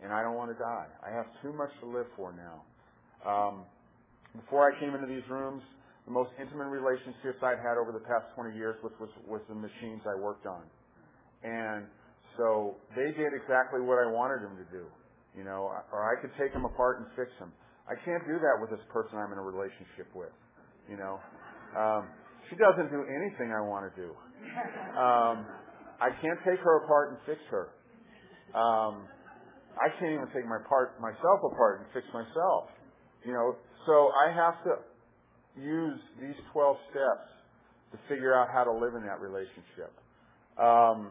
[0.02, 0.86] And I don't want to die.
[1.02, 2.62] I have too much to live for now.
[3.26, 3.66] Um,
[4.38, 5.62] before I came into these rooms,
[6.06, 9.58] the most intimate relationships I'd had over the past 20 years was, was, was the
[9.58, 10.62] machines I worked on.
[11.42, 11.90] And
[12.38, 14.86] so they did exactly what I wanted them to do
[15.36, 17.52] you know, or I could take them apart and fix them.
[17.88, 20.32] I can't do that with this person I'm in a relationship with,
[20.88, 21.18] you know.
[21.74, 22.08] Um,
[22.48, 24.10] she doesn't do anything I want to do.
[24.98, 25.46] Um,
[26.00, 27.70] I can't take her apart and fix her.
[28.54, 29.06] Um,
[29.78, 32.70] I can't even take my part myself apart and fix myself.
[33.24, 33.56] You know,
[33.86, 34.72] so I have to
[35.60, 37.28] use these 12 steps
[37.92, 39.92] to figure out how to live in that relationship.
[40.58, 41.10] Um,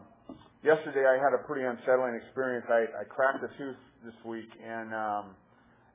[0.64, 2.66] yesterday I had a pretty unsettling experience.
[2.68, 5.24] I, I cracked a tooth this week, and um,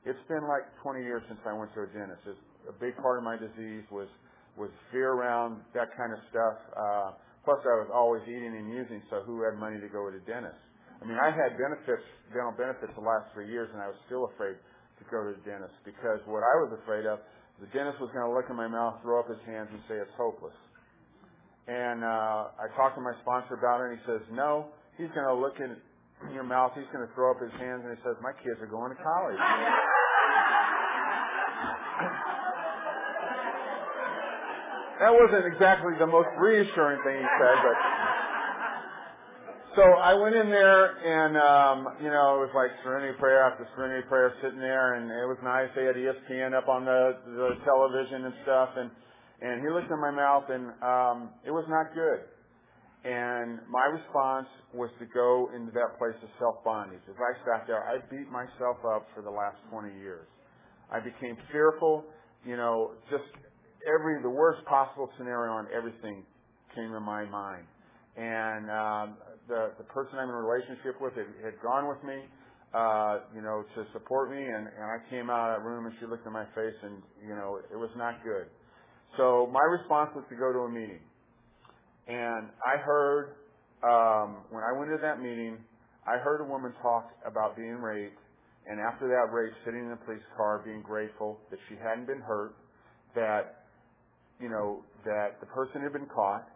[0.04, 2.22] it's been like 20 years since I went to a dentist.
[2.26, 4.10] It's, a big part of my disease was
[4.58, 6.56] was fear around that kind of stuff.
[6.72, 7.08] Uh,
[7.44, 10.24] plus, I was always eating and using, so who had money to go to the
[10.24, 10.58] dentist?
[10.98, 12.02] I mean, I had benefits,
[12.32, 15.44] dental benefits, the last three years, and I was still afraid to go to the
[15.44, 17.20] dentist because what I was afraid of,
[17.60, 20.00] the dentist was going to look in my mouth, throw up his hands, and say
[20.00, 20.56] it's hopeless.
[21.68, 25.28] And uh, I talked to my sponsor about it, and he says, no, he's going
[25.28, 25.76] to look in
[26.32, 28.66] your mouth, he's going to throw up his hands, and he says, my kids are
[28.66, 29.36] going to college.
[35.00, 37.76] that wasn't exactly the most reassuring thing he said, but
[39.76, 43.68] so I went in there and um, you know, it was like serenity prayer after
[43.76, 45.68] serenity prayer sitting there and it was nice.
[45.76, 48.90] They had ESPN up on the the television and stuff and
[49.42, 52.24] and he looked in my mouth and um it was not good.
[53.06, 57.06] And my response was to go into that place of self-bondage.
[57.06, 60.26] As I sat there, I beat myself up for the last 20 years.
[60.90, 62.02] I became fearful,
[62.44, 63.22] you know, just
[63.86, 66.26] every, the worst possible scenario on everything
[66.74, 67.62] came to my mind.
[68.16, 69.06] And, um,
[69.46, 72.26] the, the person I'm in a relationship with had, had gone with me,
[72.74, 75.94] uh, you know, to support me and, and I came out of that room and
[76.00, 78.50] she looked in my face and, you know, it was not good.
[79.16, 81.06] So my response was to go to a meeting.
[82.06, 83.34] And I heard,
[83.82, 85.58] um, when I went to that meeting,
[86.06, 88.18] I heard a woman talk about being raped,
[88.66, 92.20] and after that rape, sitting in a police car, being grateful that she hadn't been
[92.20, 92.54] hurt,
[93.14, 93.66] that,
[94.40, 96.46] you know, that the person had been caught,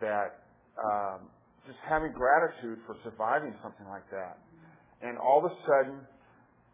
[0.00, 0.44] that,
[0.80, 1.28] um,
[1.66, 4.38] just having gratitude for surviving something like that.
[5.02, 6.00] And all of a sudden,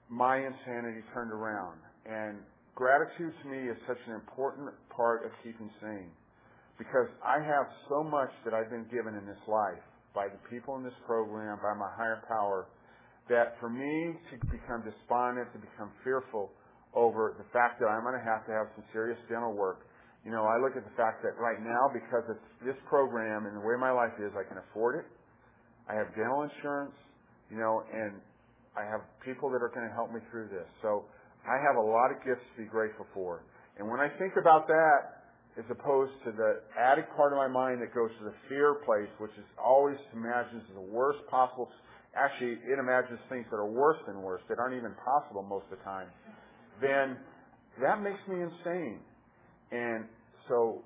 [0.09, 1.79] my insanity turned around.
[2.07, 2.39] And
[2.75, 6.11] gratitude to me is such an important part of keeping sane
[6.83, 9.79] because I have so much that I've been given in this life
[10.11, 12.67] by the people in this program, by my higher power,
[13.31, 16.51] that for me to become despondent, to become fearful
[16.91, 19.87] over the fact that I'm going to have to have some serious dental work,
[20.27, 23.55] you know, I look at the fact that right now, because of this program and
[23.55, 25.07] the way my life is, I can afford it.
[25.87, 26.95] I have dental insurance,
[27.51, 28.19] you know, and
[28.75, 30.67] I have people that are going to help me through this.
[30.83, 31.07] So
[31.47, 33.43] I have a lot of gifts to be grateful for.
[33.79, 35.22] And when I think about that,
[35.59, 39.09] as opposed to the added part of my mind that goes to the fear place,
[39.19, 41.69] which is always imagines the worst possible.
[42.17, 45.79] Actually, it imagines things that are worse than worse, that aren't even possible most of
[45.79, 46.09] the time.
[46.81, 47.17] Then
[47.81, 49.01] that makes me insane.
[49.73, 50.05] And
[50.49, 50.85] so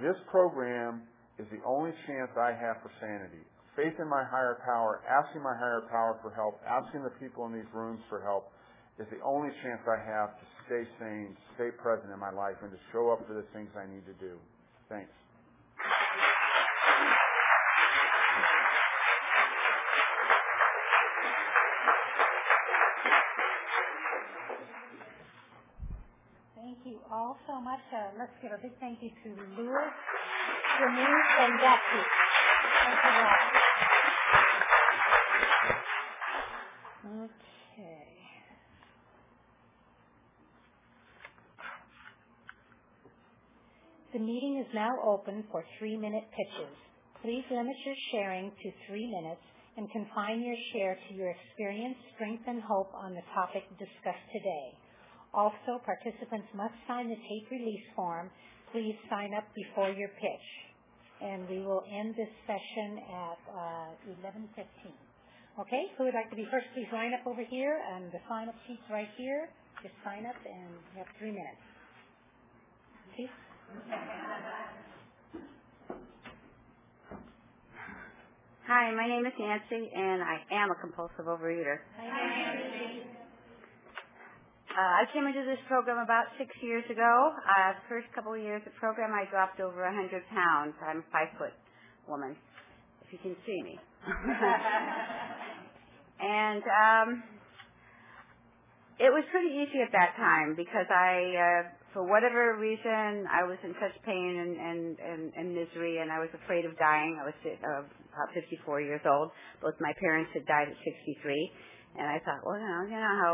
[0.00, 1.02] this program
[1.38, 3.44] is the only chance I have for sanity.
[3.76, 7.52] Faith in my higher power, asking my higher power for help, asking the people in
[7.52, 8.52] these rooms for help,
[9.00, 12.70] is the only chance I have to stay sane, stay present in my life, and
[12.70, 14.38] to show up for the things I need to do.
[14.88, 15.10] Thanks.
[26.56, 27.80] Thank you all so much.
[27.92, 29.28] Uh, let's give a big thank you to
[29.60, 29.90] Louis,
[30.80, 32.02] Denise, and Becky.
[32.80, 33.50] Thank you all.
[37.24, 38.13] Okay.
[44.14, 46.70] The meeting is now open for three-minute pitches.
[47.18, 49.42] Please limit your sharing to three minutes
[49.74, 54.70] and confine your share to your experience, strength, and hope on the topic discussed today.
[55.34, 58.30] Also, participants must sign the tape release form.
[58.70, 60.48] Please sign up before your pitch.
[61.18, 64.94] And we will end this session at uh, 11:15.
[65.58, 66.70] Okay, who would like to be first?
[66.70, 69.50] Please line up over here, and the sign-up sheet's right here.
[69.82, 71.66] Just sign up, and you have three minutes.
[73.18, 73.43] Please.
[78.66, 81.78] Hi, my name is Nancy, and I am a compulsive overeater.
[82.00, 83.04] Hi, Nancy.
[84.74, 87.32] Uh, I came into this program about six years ago.
[87.36, 90.74] Uh, the first couple of years of program, I dropped over a 100 pounds.
[90.82, 91.54] I'm a five foot
[92.08, 92.34] woman,
[93.06, 93.78] if you can see me.
[96.20, 97.22] and um,
[98.98, 101.62] it was pretty easy at that time because I, uh,
[101.94, 106.18] for whatever reason, I was in such pain and, and, and, and misery, and I
[106.18, 107.16] was afraid of dying.
[107.22, 109.30] I was uh, about 54 years old.
[109.62, 111.22] Both my parents had died at 63,
[112.02, 113.32] and I thought, well, you know, you know how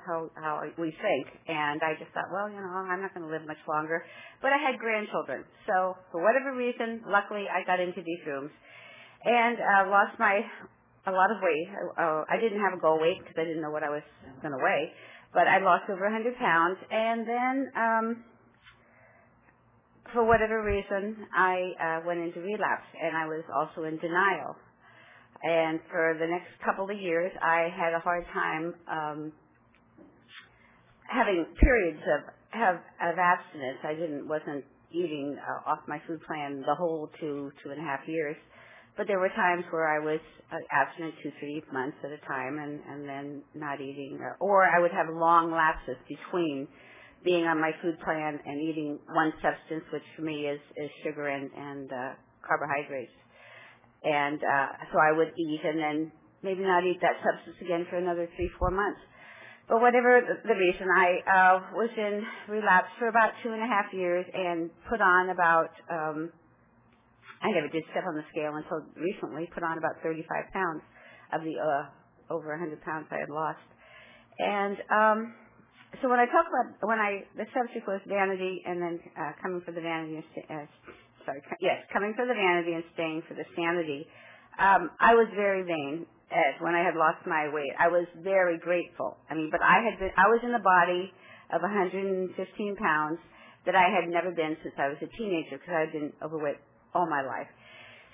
[0.00, 3.32] how how we think, and I just thought, well, you know, I'm not going to
[3.32, 4.02] live much longer.
[4.42, 8.50] But I had grandchildren, so for whatever reason, luckily, I got into these rooms
[9.24, 10.40] and uh, lost my
[11.06, 11.68] a lot of weight.
[11.96, 14.04] Uh, I didn't have a goal weight because I didn't know what I was
[14.42, 14.92] going to weigh,
[15.32, 16.78] but I lost over 100 pounds.
[16.90, 18.24] And then, um,
[20.12, 24.56] for whatever reason, I uh, went into relapse, and I was also in denial.
[25.42, 29.32] And for the next couple of years, I had a hard time um,
[31.08, 33.78] having periods of have of abstinence.
[33.84, 37.84] I didn't wasn't eating uh, off my food plan the whole two two and a
[37.84, 38.36] half years
[39.00, 40.20] but there were times where I was
[40.52, 44.20] uh, abstinent two, three months at a time and, and then not eating.
[44.20, 46.68] Or, or I would have long lapses between
[47.24, 51.28] being on my food plan and eating one substance, which for me is, is sugar
[51.28, 52.12] and, and uh,
[52.44, 53.16] carbohydrates.
[54.04, 56.12] And uh, so I would eat and then
[56.44, 59.00] maybe not eat that substance again for another three, four months.
[59.66, 62.20] But whatever the reason, I uh, was in
[62.52, 66.32] relapse for about two and a half years and put on about um,
[67.42, 70.82] I never did step on the scale until recently, put on about 35 pounds
[71.32, 73.64] of the uh, over 100 pounds I had lost.
[74.38, 75.18] And um,
[76.02, 79.60] so when I talk about, when I, the subject was vanity and then uh, coming
[79.64, 80.66] for the vanity and, uh,
[81.26, 84.06] sorry, yes, coming for the vanity and staying for the sanity.
[84.60, 87.72] Um, I was very vain Ed, when I had lost my weight.
[87.78, 89.16] I was very grateful.
[89.28, 91.10] I mean, but I had been, I was in the body
[91.52, 92.36] of 115
[92.76, 93.18] pounds
[93.66, 96.56] that I had never been since I was a teenager because I had been overweight
[96.94, 97.48] all my life.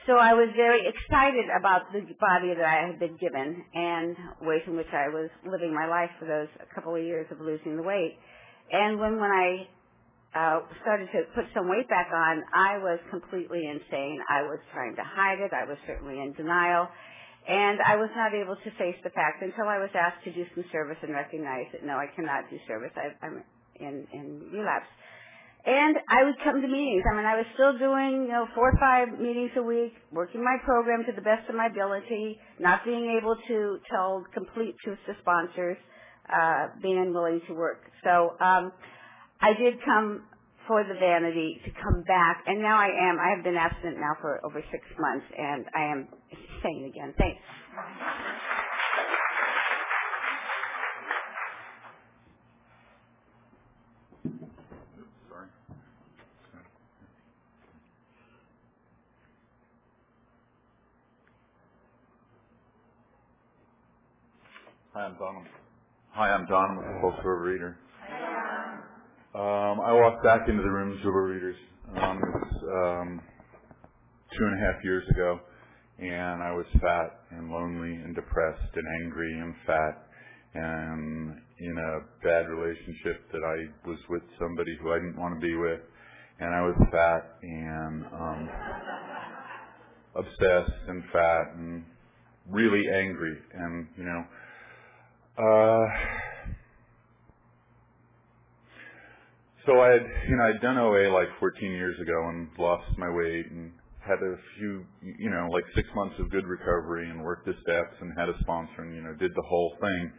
[0.07, 4.62] So I was very excited about the body that I had been given and ways
[4.66, 7.83] in which I was living my life for those couple of years of losing the
[7.83, 8.14] weight.
[8.70, 9.66] And when when I
[10.37, 14.20] uh, started to put some weight back on, I was completely insane.
[14.31, 15.51] I was trying to hide it.
[15.51, 16.87] I was certainly in denial.
[17.49, 20.45] And I was not able to face the fact until I was asked to do
[20.55, 22.91] some service and recognize that no, I cannot do service.
[22.95, 23.43] I, I'm
[23.79, 24.91] in, in relapse.
[25.67, 27.03] And I would come to meetings.
[27.11, 30.43] I mean, I was still doing, you know, four or five meetings a week, working
[30.45, 34.99] my program to the best of my ability, not being able to tell complete truth
[35.07, 35.77] to sponsors,
[36.33, 37.91] uh, being unwilling to work.
[38.05, 38.73] So, um,
[39.41, 40.23] I did come
[40.67, 43.19] for the vanity to come back, and now I am.
[43.21, 46.09] I have been absent now for over six months, and I am
[46.62, 47.14] sane again.
[47.19, 47.41] Thanks.
[64.97, 65.47] Hi, I'm Don.
[66.12, 67.74] Hi, I'm Don with the Pulse Overeater.
[69.34, 71.61] Um, I walked back into the rooms of overeaters.
[72.03, 73.20] Um, it was um,
[74.32, 75.38] two and a half years ago,
[75.99, 80.03] and I was fat and lonely and depressed and angry and fat
[80.55, 85.47] and in a bad relationship that I was with somebody who I didn't want to
[85.47, 85.80] be with,
[86.40, 88.49] and I was fat and um,
[90.14, 91.84] obsessed and fat and
[92.49, 94.24] really angry and you know
[95.39, 95.87] uh,
[99.66, 103.11] so I had, you know, I'd done OA like 14 years ago and lost my
[103.11, 107.47] weight and had a few, you know, like six months of good recovery and worked
[107.47, 110.12] the steps and had a sponsor and, you know, did the whole thing.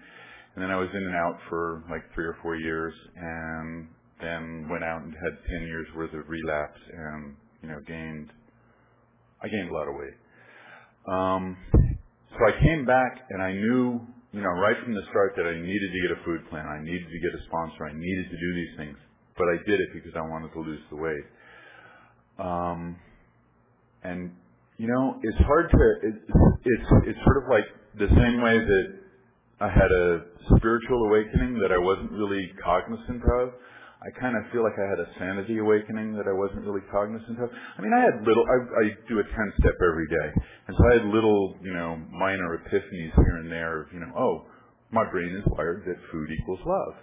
[0.55, 3.87] And then I was in and out for like three or four years and
[4.21, 8.29] then went out and had 10 years worth of relapse and, you know, gained,
[9.41, 10.17] I gained a lot of weight.
[11.07, 11.57] Um,
[12.31, 14.01] so I came back and I knew
[14.33, 16.83] you know, right from the start that I needed to get a food plan, I
[16.83, 18.97] needed to get a sponsor, I needed to do these things,
[19.37, 21.27] but I did it because I wanted to lose the weight.
[22.39, 22.97] Um,
[24.03, 24.31] and
[24.77, 26.07] you know, it's hard to.
[26.07, 26.15] It,
[26.65, 27.65] it's it's sort of like
[27.97, 28.85] the same way that
[29.59, 30.21] I had a
[30.57, 33.49] spiritual awakening that I wasn't really cognizant of.
[34.07, 37.43] I kind of feel like I had a sanity awakening that I wasn't really cognizant
[37.43, 37.51] of.
[37.51, 40.29] I mean, I had little, I, I do a 10 step every day.
[40.67, 44.11] And so I had little, you know, minor epiphanies here and there of, you know,
[44.15, 44.47] oh,
[44.91, 46.95] my brain is wired that food equals love.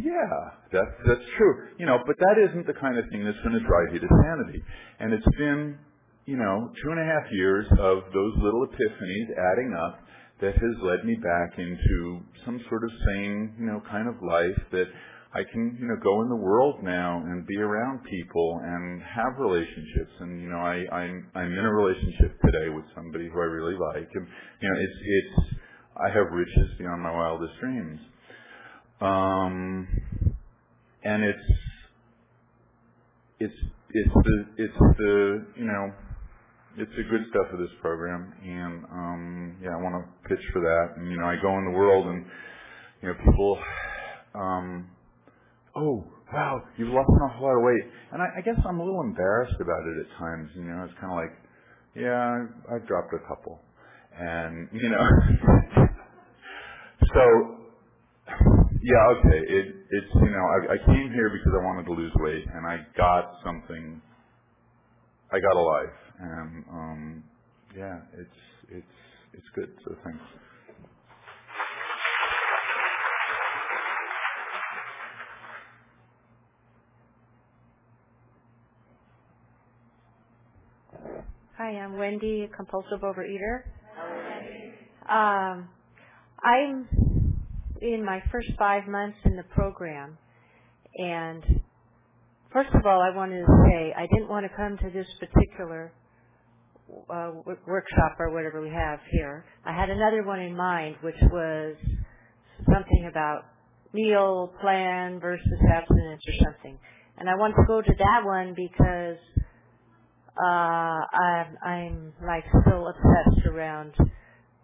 [0.00, 0.32] Yeah,
[0.72, 1.76] that's, that's true.
[1.78, 4.08] You know, but that isn't the kind of thing that's going to drive you to
[4.08, 4.64] sanity.
[5.00, 5.76] And it's been,
[6.24, 10.00] you know, two and a half years of those little epiphanies adding up
[10.40, 14.56] that has led me back into some sort of sane, you know, kind of life
[14.72, 14.88] that
[15.34, 19.38] I can, you know, go in the world now and be around people and have
[19.38, 20.12] relationships.
[20.20, 23.74] And you know, I, I'm I'm in a relationship today with somebody who I really
[23.74, 24.26] like, and
[24.60, 25.56] you know, it's it's
[25.96, 28.00] I have riches beyond my wildest dreams.
[29.00, 29.86] Um,
[31.04, 31.48] and it's
[33.40, 33.54] it's
[33.90, 35.92] it's the it's the you know
[36.76, 40.60] it's the good stuff of this program, and um, yeah, I want to pitch for
[40.60, 40.96] that.
[40.96, 42.24] And you know, I go in the world, and
[43.02, 43.58] you know, people,
[44.34, 44.88] um,
[45.78, 48.84] oh wow, you've lost an awful lot of weight, and I, I guess I'm a
[48.84, 50.50] little embarrassed about it at times.
[50.56, 51.38] You know, it's kind of like,
[51.96, 53.60] yeah, I've dropped a couple,
[54.18, 55.00] and you know,
[57.14, 57.24] so
[58.82, 62.12] yeah, okay, it it's you know, I, I came here because I wanted to lose
[62.16, 64.00] weight, and I got something.
[65.32, 67.24] I got a life and um,
[67.76, 68.96] yeah, it's it's
[69.34, 69.70] it's good.
[69.84, 70.20] So thanks.
[81.58, 83.62] Hi, I'm Wendy, a compulsive overeater.
[85.10, 85.68] Um,
[86.40, 86.86] I'm
[87.82, 90.16] in my first five months in the program,
[90.94, 91.42] and
[92.52, 95.92] first of all, I wanted to say I didn't want to come to this particular
[97.10, 97.32] uh,
[97.66, 99.44] workshop or whatever we have here.
[99.66, 101.74] I had another one in mind, which was
[102.72, 103.46] something about
[103.92, 106.78] meal plan versus abstinence or something.
[107.16, 109.16] And I wanted to go to that one because
[110.42, 113.94] uh, I'm, I'm like so obsessed around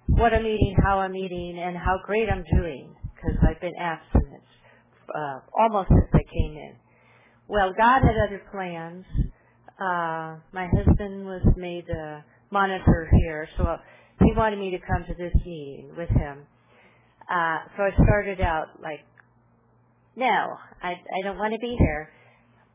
[0.09, 4.43] what I'm eating, how I'm eating, and how great I'm doing because I've been abstinent
[5.14, 6.75] uh, almost since I came in.
[7.49, 9.05] Well, God had other plans
[9.79, 13.77] uh, my husband was made a monitor here, so
[14.20, 16.47] he wanted me to come to this meeting with him.
[17.29, 19.01] Uh, so I started out like,
[20.14, 22.11] no, I, I don't want to be here.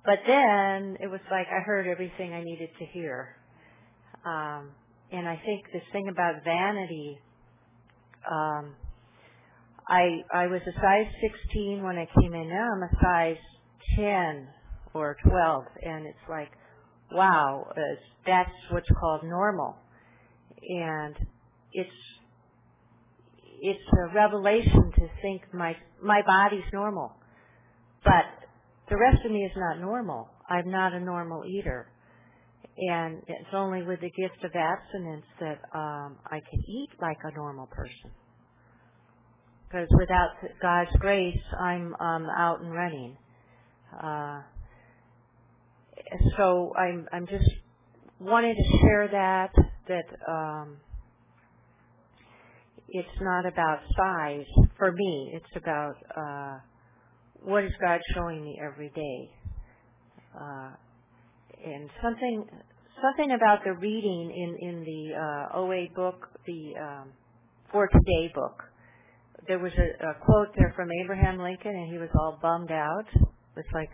[0.05, 3.35] But then it was like I heard everything I needed to hear.
[4.25, 4.71] Um,
[5.11, 7.19] and I think this thing about vanity,
[8.29, 8.75] um,
[9.87, 11.11] I I was a size
[11.47, 12.49] 16 when I came in.
[12.49, 13.43] Now I'm a size
[13.95, 14.47] 10
[14.93, 16.49] or 12, and it's like
[17.11, 17.81] wow, uh,
[18.25, 19.75] that's what's called normal.
[20.61, 21.15] And
[21.73, 21.89] it's
[23.61, 27.13] it's a revelation to think my my body's normal.
[28.03, 28.25] But
[28.89, 30.29] the rest of me is not normal.
[30.49, 31.87] I'm not a normal eater.
[32.77, 37.35] And it's only with the gift of abstinence that um, I can eat like a
[37.35, 38.11] normal person.
[39.67, 40.29] Because without
[40.61, 43.17] God's grace, I'm um, out and running.
[44.01, 44.41] Uh,
[46.37, 47.49] so I'm I'm just
[48.19, 49.51] wanting to share that
[49.87, 50.77] that um,
[52.87, 54.45] it's not about size
[54.77, 55.31] for me.
[55.33, 56.59] It's about uh,
[57.43, 59.29] what is God showing me every day,
[60.35, 60.71] uh,
[61.65, 62.45] and something
[63.01, 67.09] something about the reading in in the uh, OA book, the um,
[67.71, 68.63] For Today book.
[69.47, 73.05] There was a, a quote there from Abraham Lincoln, and he was all bummed out.
[73.57, 73.89] It's like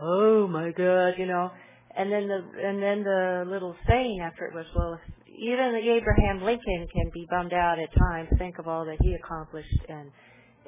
[0.00, 1.50] oh my god, you know.
[1.96, 6.86] And then the and then the little saying after it was, well, even Abraham Lincoln
[6.92, 8.28] can be bummed out at times.
[8.38, 10.10] Think of all that he accomplished, and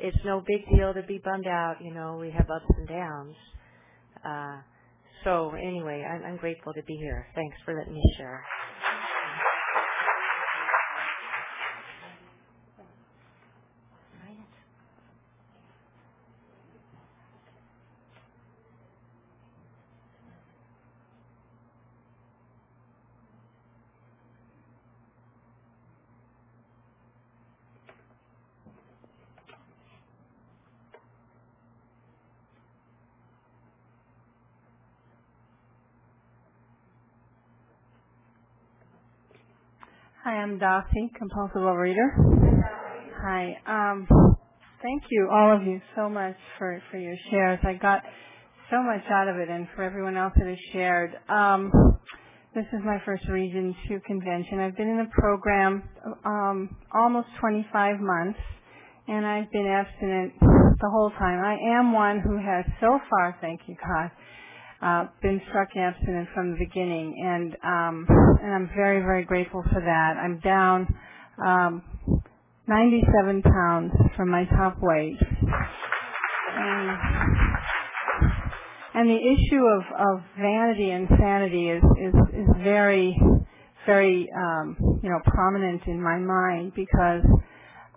[0.01, 1.77] it's no big deal to be bummed out.
[1.81, 3.37] You know, we have ups and downs.
[4.25, 4.61] Uh,
[5.25, 7.27] so anyway, I'm, I'm grateful to be here.
[7.35, 8.43] Thanks for letting me share.
[40.41, 42.09] I'm Darcy, compulsive overeater.
[43.23, 43.59] Hi.
[43.67, 44.09] Um,
[44.81, 47.59] thank you, all of you, so much for, for your shares.
[47.63, 48.03] I got
[48.71, 51.11] so much out of it, and for everyone else that has shared.
[51.29, 51.71] Um,
[52.55, 54.61] this is my first Region 2 convention.
[54.61, 55.83] I've been in the program
[56.25, 58.39] um, almost 25 months,
[59.09, 61.45] and I've been abstinent the whole time.
[61.45, 64.11] I am one who has so far, thank you God,
[64.83, 68.07] uh, been struck abstinent from the beginning, and um,
[68.43, 70.17] and I'm very very grateful for that.
[70.17, 70.95] I'm down
[71.45, 71.83] um,
[72.67, 75.19] 97 pounds from my top weight,
[76.57, 76.99] and
[78.95, 83.19] and the issue of of vanity and sanity is is is very
[83.87, 87.23] very um, you know prominent in my mind because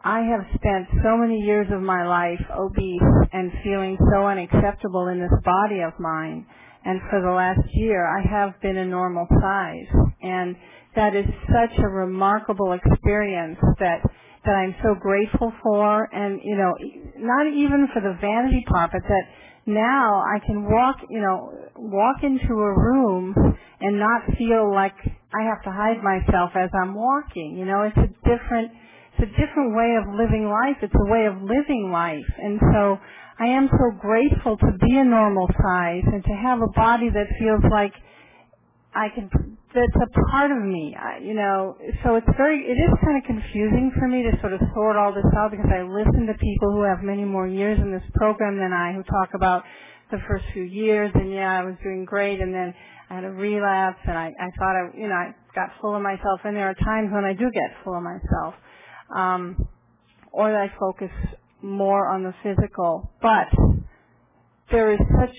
[0.04, 5.20] I have spent so many years of my life obese and feeling so unacceptable in
[5.20, 6.46] this body of mine.
[6.86, 9.88] And for the last year, I have been a normal size.
[10.22, 10.56] And
[10.96, 14.02] that is such a remarkable experience that,
[14.46, 16.10] that I'm so grateful for.
[16.14, 16.74] And, you know,
[17.18, 19.24] not even for the vanity part, but that
[19.66, 23.34] now I can walk, you know, walk into a room
[23.80, 24.96] and not feel like
[25.34, 27.56] I have to hide myself as I'm walking.
[27.58, 28.72] You know, it's a different,
[29.18, 30.78] it's a different way of living life.
[30.82, 32.28] It's a way of living life.
[32.38, 32.98] And so
[33.40, 37.28] I am so grateful to be a normal size and to have a body that
[37.40, 37.94] feels like
[38.94, 42.94] I can, that's a part of me, I, you know, so it's very, it is
[43.02, 46.28] kind of confusing for me to sort of sort all this out because I listen
[46.28, 49.64] to people who have many more years in this program than I who talk about
[50.12, 52.74] the first few years and yeah, I was doing great and then
[53.10, 56.04] I had a relapse and I, I thought I, you know, I got full of
[56.04, 56.42] myself.
[56.44, 58.54] And there are times when I do get full of myself
[59.16, 59.58] um,
[60.32, 61.10] or that I focus
[61.64, 63.10] more on the physical.
[63.22, 63.48] But
[64.72, 65.36] there is such,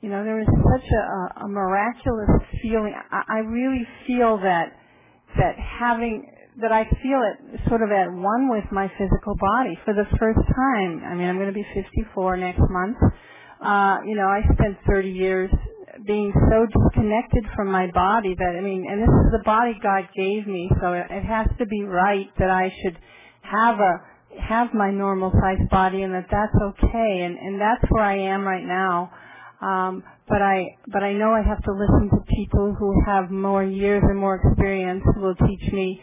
[0.00, 2.30] you know, there is such a, a miraculous
[2.62, 2.94] feeling.
[3.10, 4.72] I, I really feel that
[5.36, 9.92] that having that I feel it sort of at one with my physical body for
[9.92, 11.02] the first time.
[11.04, 12.96] I mean, I'm going to be 54 next month.
[13.60, 15.50] Uh, you know, I spent 30 years
[16.06, 20.08] being so disconnected from my body that I mean, and this is the body God
[20.14, 22.98] gave me, so it, it has to be right that I should
[23.42, 28.04] have a have my normal sized body and that that's okay and and that's where
[28.04, 29.12] I am right now
[29.62, 33.64] um but I but I know I have to listen to people who have more
[33.64, 36.00] years and more experience who will teach me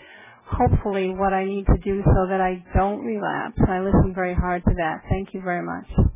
[0.51, 3.55] hopefully what I need to do so that I don't relapse.
[3.57, 5.01] And I listen very hard to that.
[5.09, 6.10] Thank you very much.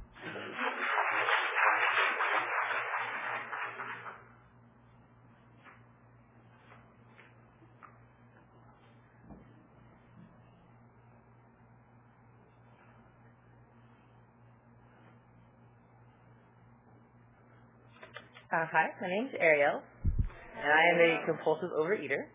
[18.65, 22.25] Uh, hi, my name's Ariel, and I am a compulsive overeater.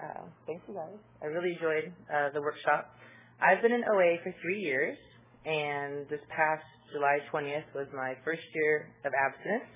[0.00, 0.96] Uh, thanks, you guys.
[1.20, 2.96] I really enjoyed uh, the workshop.
[3.44, 4.96] I've been in OA for three years,
[5.44, 6.64] and this past
[6.94, 9.68] July 20th was my first year of abstinence.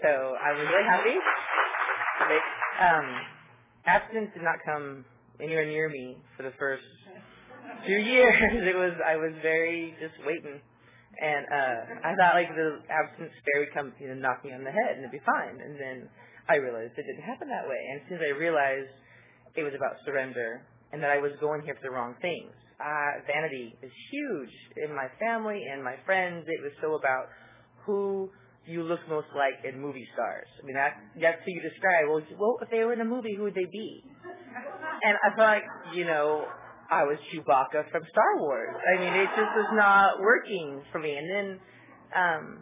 [0.00, 0.08] So
[0.40, 1.16] I was really happy.
[2.80, 3.06] Um,
[3.84, 5.04] abstinence did not come
[5.38, 6.84] anywhere near me for the first
[7.86, 8.40] two years.
[8.40, 10.62] It was I was very just waiting
[11.20, 14.64] and uh I thought like the absence scare would come, you know, knock me on
[14.64, 15.60] the head and it'd be fine.
[15.60, 16.08] And then
[16.48, 17.76] I realized it didn't happen that way.
[17.76, 18.90] And as soon as I realized
[19.54, 22.50] it was about surrender and that I was going here for the wrong things.
[22.80, 24.54] Uh vanity is huge
[24.88, 26.48] in my family and my friends.
[26.48, 27.28] It was so about
[27.84, 28.32] who
[28.64, 30.48] you look most like in movie stars.
[30.56, 32.08] I mean that that's who you describe.
[32.08, 34.04] Well, well if they were in a movie, who would they be?
[35.04, 36.44] And I felt like, you know,
[36.90, 38.74] I was Chewbacca from Star Wars.
[38.74, 41.14] I mean, it just was not working for me.
[41.14, 41.60] And then
[42.10, 42.58] um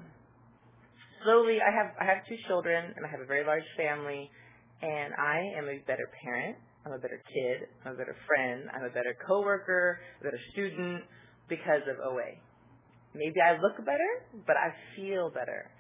[1.25, 4.31] slowly I have I have two children and I have a very large family
[4.83, 6.57] and I am a better parent,
[6.87, 11.03] I'm a better kid, I'm a better friend, I'm a better coworker, a better student
[11.49, 12.39] because of OA.
[13.15, 14.13] Maybe I look better,
[14.47, 15.73] but I feel better.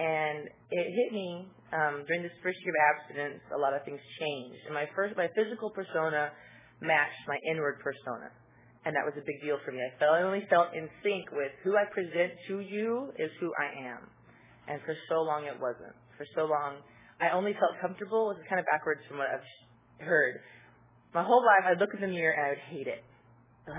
[0.00, 1.46] And it hit me
[1.76, 3.44] um, during this first year of abstinence.
[3.54, 4.64] A lot of things changed.
[4.64, 6.32] And my first, my physical persona
[6.80, 8.32] matched my inward persona.
[8.84, 9.80] And that was a big deal for me.
[9.84, 14.08] I only felt in sync with who I present to you is who I am.
[14.68, 15.92] And for so long it wasn't.
[16.16, 16.80] For so long
[17.20, 19.44] I only felt comfortable, is kind of backwards from what I've
[20.00, 20.40] heard.
[21.12, 23.04] My whole life I'd look in the mirror and I would hate it.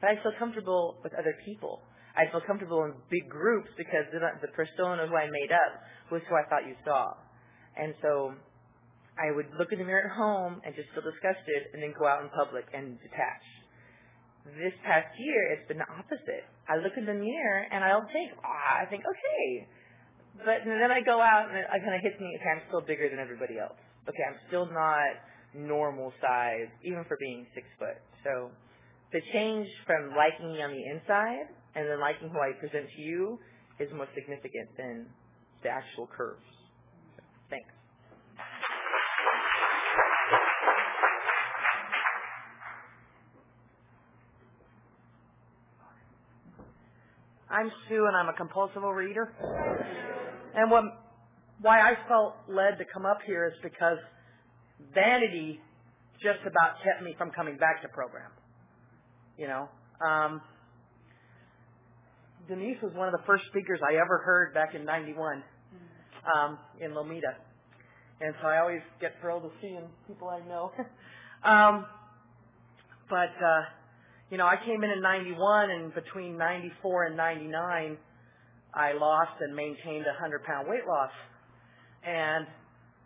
[0.00, 1.78] But I feel comfortable with other people.
[2.18, 5.78] I feel comfortable in big groups because the, the persona who I made up
[6.10, 7.14] was who I thought you saw.
[7.78, 8.34] And so
[9.18, 12.08] I would look in the mirror at home and just feel disgusted and then go
[12.08, 13.44] out in public and detach.
[14.58, 16.48] This past year, it's been the opposite.
[16.66, 19.68] I look in the mirror and I don't think, ah, I think, okay.
[20.42, 23.06] But then I go out and it kind of hits me, okay, I'm still bigger
[23.06, 23.78] than everybody else.
[24.08, 25.20] Okay, I'm still not
[25.54, 28.00] normal size, even for being six foot.
[28.24, 28.50] So
[29.12, 33.02] the change from liking me on the inside and then liking who I present to
[33.02, 33.38] you
[33.78, 35.06] is more significant than
[35.62, 36.42] the actual curves.
[37.16, 37.68] So, thanks.
[47.52, 49.28] I'm Sue, and I'm a compulsive overeater.
[50.54, 50.84] And what,
[51.60, 53.98] why I felt led to come up here is because
[54.94, 55.60] vanity
[56.22, 58.30] just about kept me from coming back to program.
[59.36, 59.68] You know,
[60.04, 60.40] um,
[62.48, 65.42] Denise was one of the first speakers I ever heard back in '91
[66.34, 67.34] um, in Lomita,
[68.20, 69.76] and so I always get thrilled to see
[70.06, 70.72] people I know.
[71.44, 71.84] um,
[73.10, 73.62] but uh,
[74.32, 77.98] you know, I came in in '91, and between '94 and '99,
[78.72, 81.12] I lost and maintained a hundred pound weight loss,
[82.02, 82.46] and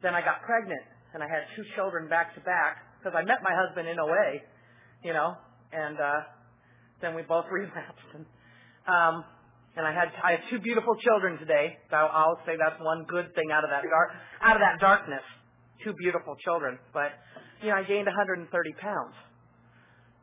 [0.05, 3.43] then I got pregnant, and I had two children back to back because I met
[3.43, 4.39] my husband in OA,
[5.03, 5.35] you know,
[5.73, 6.20] and uh,
[7.03, 8.11] then we both relapsed.
[8.15, 8.24] And,
[8.86, 9.24] um,
[9.74, 11.77] and I had I have two beautiful children today.
[11.90, 14.11] So I'll say that's one good thing out of that dark
[14.47, 15.27] out of that darkness.
[15.82, 17.11] Two beautiful children, but
[17.62, 18.47] you know I gained 130
[18.78, 19.26] pounds.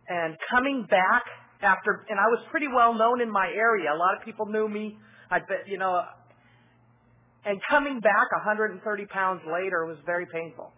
[0.07, 1.23] And coming back
[1.61, 3.89] after, and I was pretty well known in my area.
[3.93, 4.97] A lot of people knew me.
[5.31, 6.03] I bet you know.
[7.45, 10.71] And coming back 130 pounds later was very painful.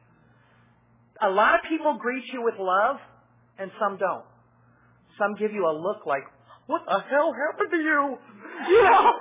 [1.21, 2.97] A lot of people greet you with love,
[3.59, 4.25] and some don't.
[5.19, 6.23] Some give you a look like,
[6.67, 8.17] "What the hell happened to you?"
[8.69, 9.13] You know.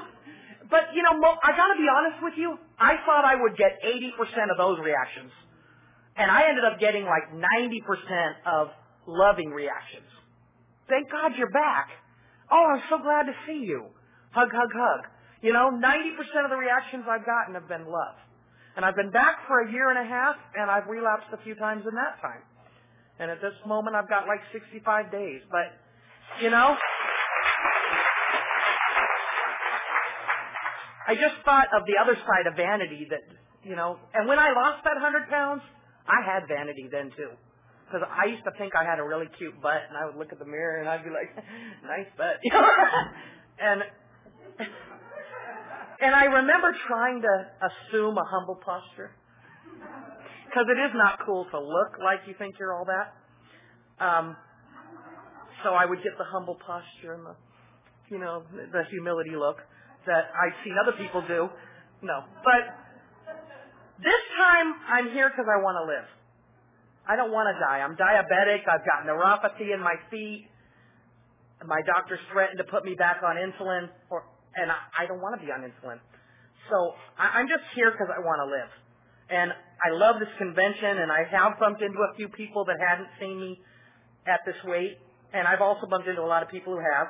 [0.70, 2.56] but you know, I got to be honest with you.
[2.78, 5.32] I thought I would get 80% of those reactions,
[6.16, 7.42] and I ended up getting like 90%
[8.46, 8.68] of
[9.10, 10.06] loving reactions.
[10.88, 11.88] Thank God you're back.
[12.50, 13.86] Oh, I'm so glad to see you.
[14.32, 15.06] Hug, hug, hug.
[15.42, 18.16] You know, 90% of the reactions I've gotten have been love.
[18.76, 21.54] And I've been back for a year and a half, and I've relapsed a few
[21.54, 22.42] times in that time.
[23.18, 25.42] And at this moment, I've got like 65 days.
[25.50, 25.74] But,
[26.42, 26.76] you know,
[31.06, 33.20] I just thought of the other side of vanity that,
[33.64, 35.62] you know, and when I lost that 100 pounds,
[36.06, 37.30] I had vanity then too.
[37.90, 40.30] Because I used to think I had a really cute butt, and I would look
[40.30, 41.34] at the mirror and I'd be like,
[41.82, 42.38] nice butt.
[43.58, 43.82] and
[46.00, 49.10] and I remember trying to assume a humble posture.
[50.46, 53.14] Because it is not cool to look like you think you're all that.
[54.04, 54.36] Um,
[55.62, 57.34] so I would get the humble posture and the,
[58.08, 59.58] you know, the humility look
[60.06, 61.48] that I've seen other people do.
[62.02, 62.24] No.
[62.42, 62.74] But
[63.98, 66.08] this time I'm here because I want to live.
[67.10, 67.82] I don't want to die.
[67.82, 68.70] I'm diabetic.
[68.70, 70.46] I've got neuropathy in my feet.
[71.66, 73.90] My doctor's threatened to put me back on insulin.
[74.08, 74.22] For,
[74.54, 75.98] and I, I don't want to be on insulin.
[76.70, 78.70] So I, I'm just here because I want to live.
[79.26, 83.08] And I love this convention, and I have bumped into a few people that hadn't
[83.18, 83.58] seen me
[84.26, 84.98] at this weight,
[85.32, 87.08] and I've also bumped into a lot of people who have.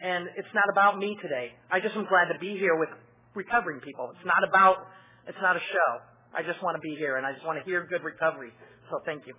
[0.00, 1.52] And it's not about me today.
[1.72, 2.88] I just am glad to be here with
[3.34, 4.12] recovering people.
[4.12, 4.88] It's not about,
[5.26, 5.90] it's not a show.
[6.36, 8.52] I just want to be here, and I just want to hear good recovery.
[8.90, 9.34] So thank you.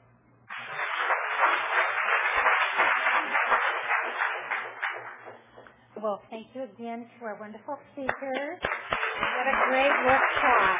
[6.01, 8.59] Well, thank you again to our wonderful speakers.
[8.59, 10.79] What a great workshop.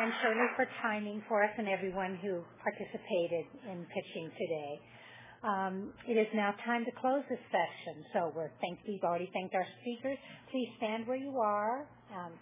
[0.00, 4.72] And Shirley for timing for us and everyone who participated in pitching today.
[5.44, 8.04] Um, it is now time to close this session.
[8.14, 10.18] So we're thank, we've already thanked our speakers.
[10.50, 11.86] Please stand where you are,
[12.16, 12.32] um,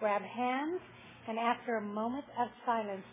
[0.00, 0.80] grab hands,
[1.28, 3.04] and after a moment of silence,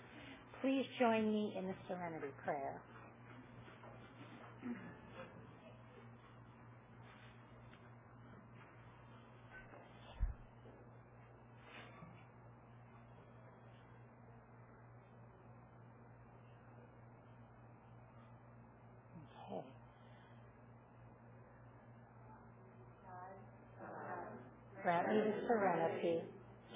[0.61, 2.76] please join me in the serenity prayer.
[24.84, 26.22] Grant me the serenity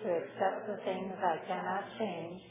[0.03, 2.41] to accept the things I cannot change,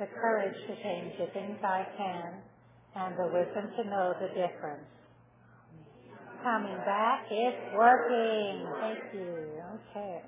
[0.00, 2.34] the courage to change the things I can,
[2.96, 4.88] and the wisdom to know the difference.
[6.42, 8.66] Coming back, it's working.
[8.80, 9.62] Thank you.
[9.96, 10.22] Okay.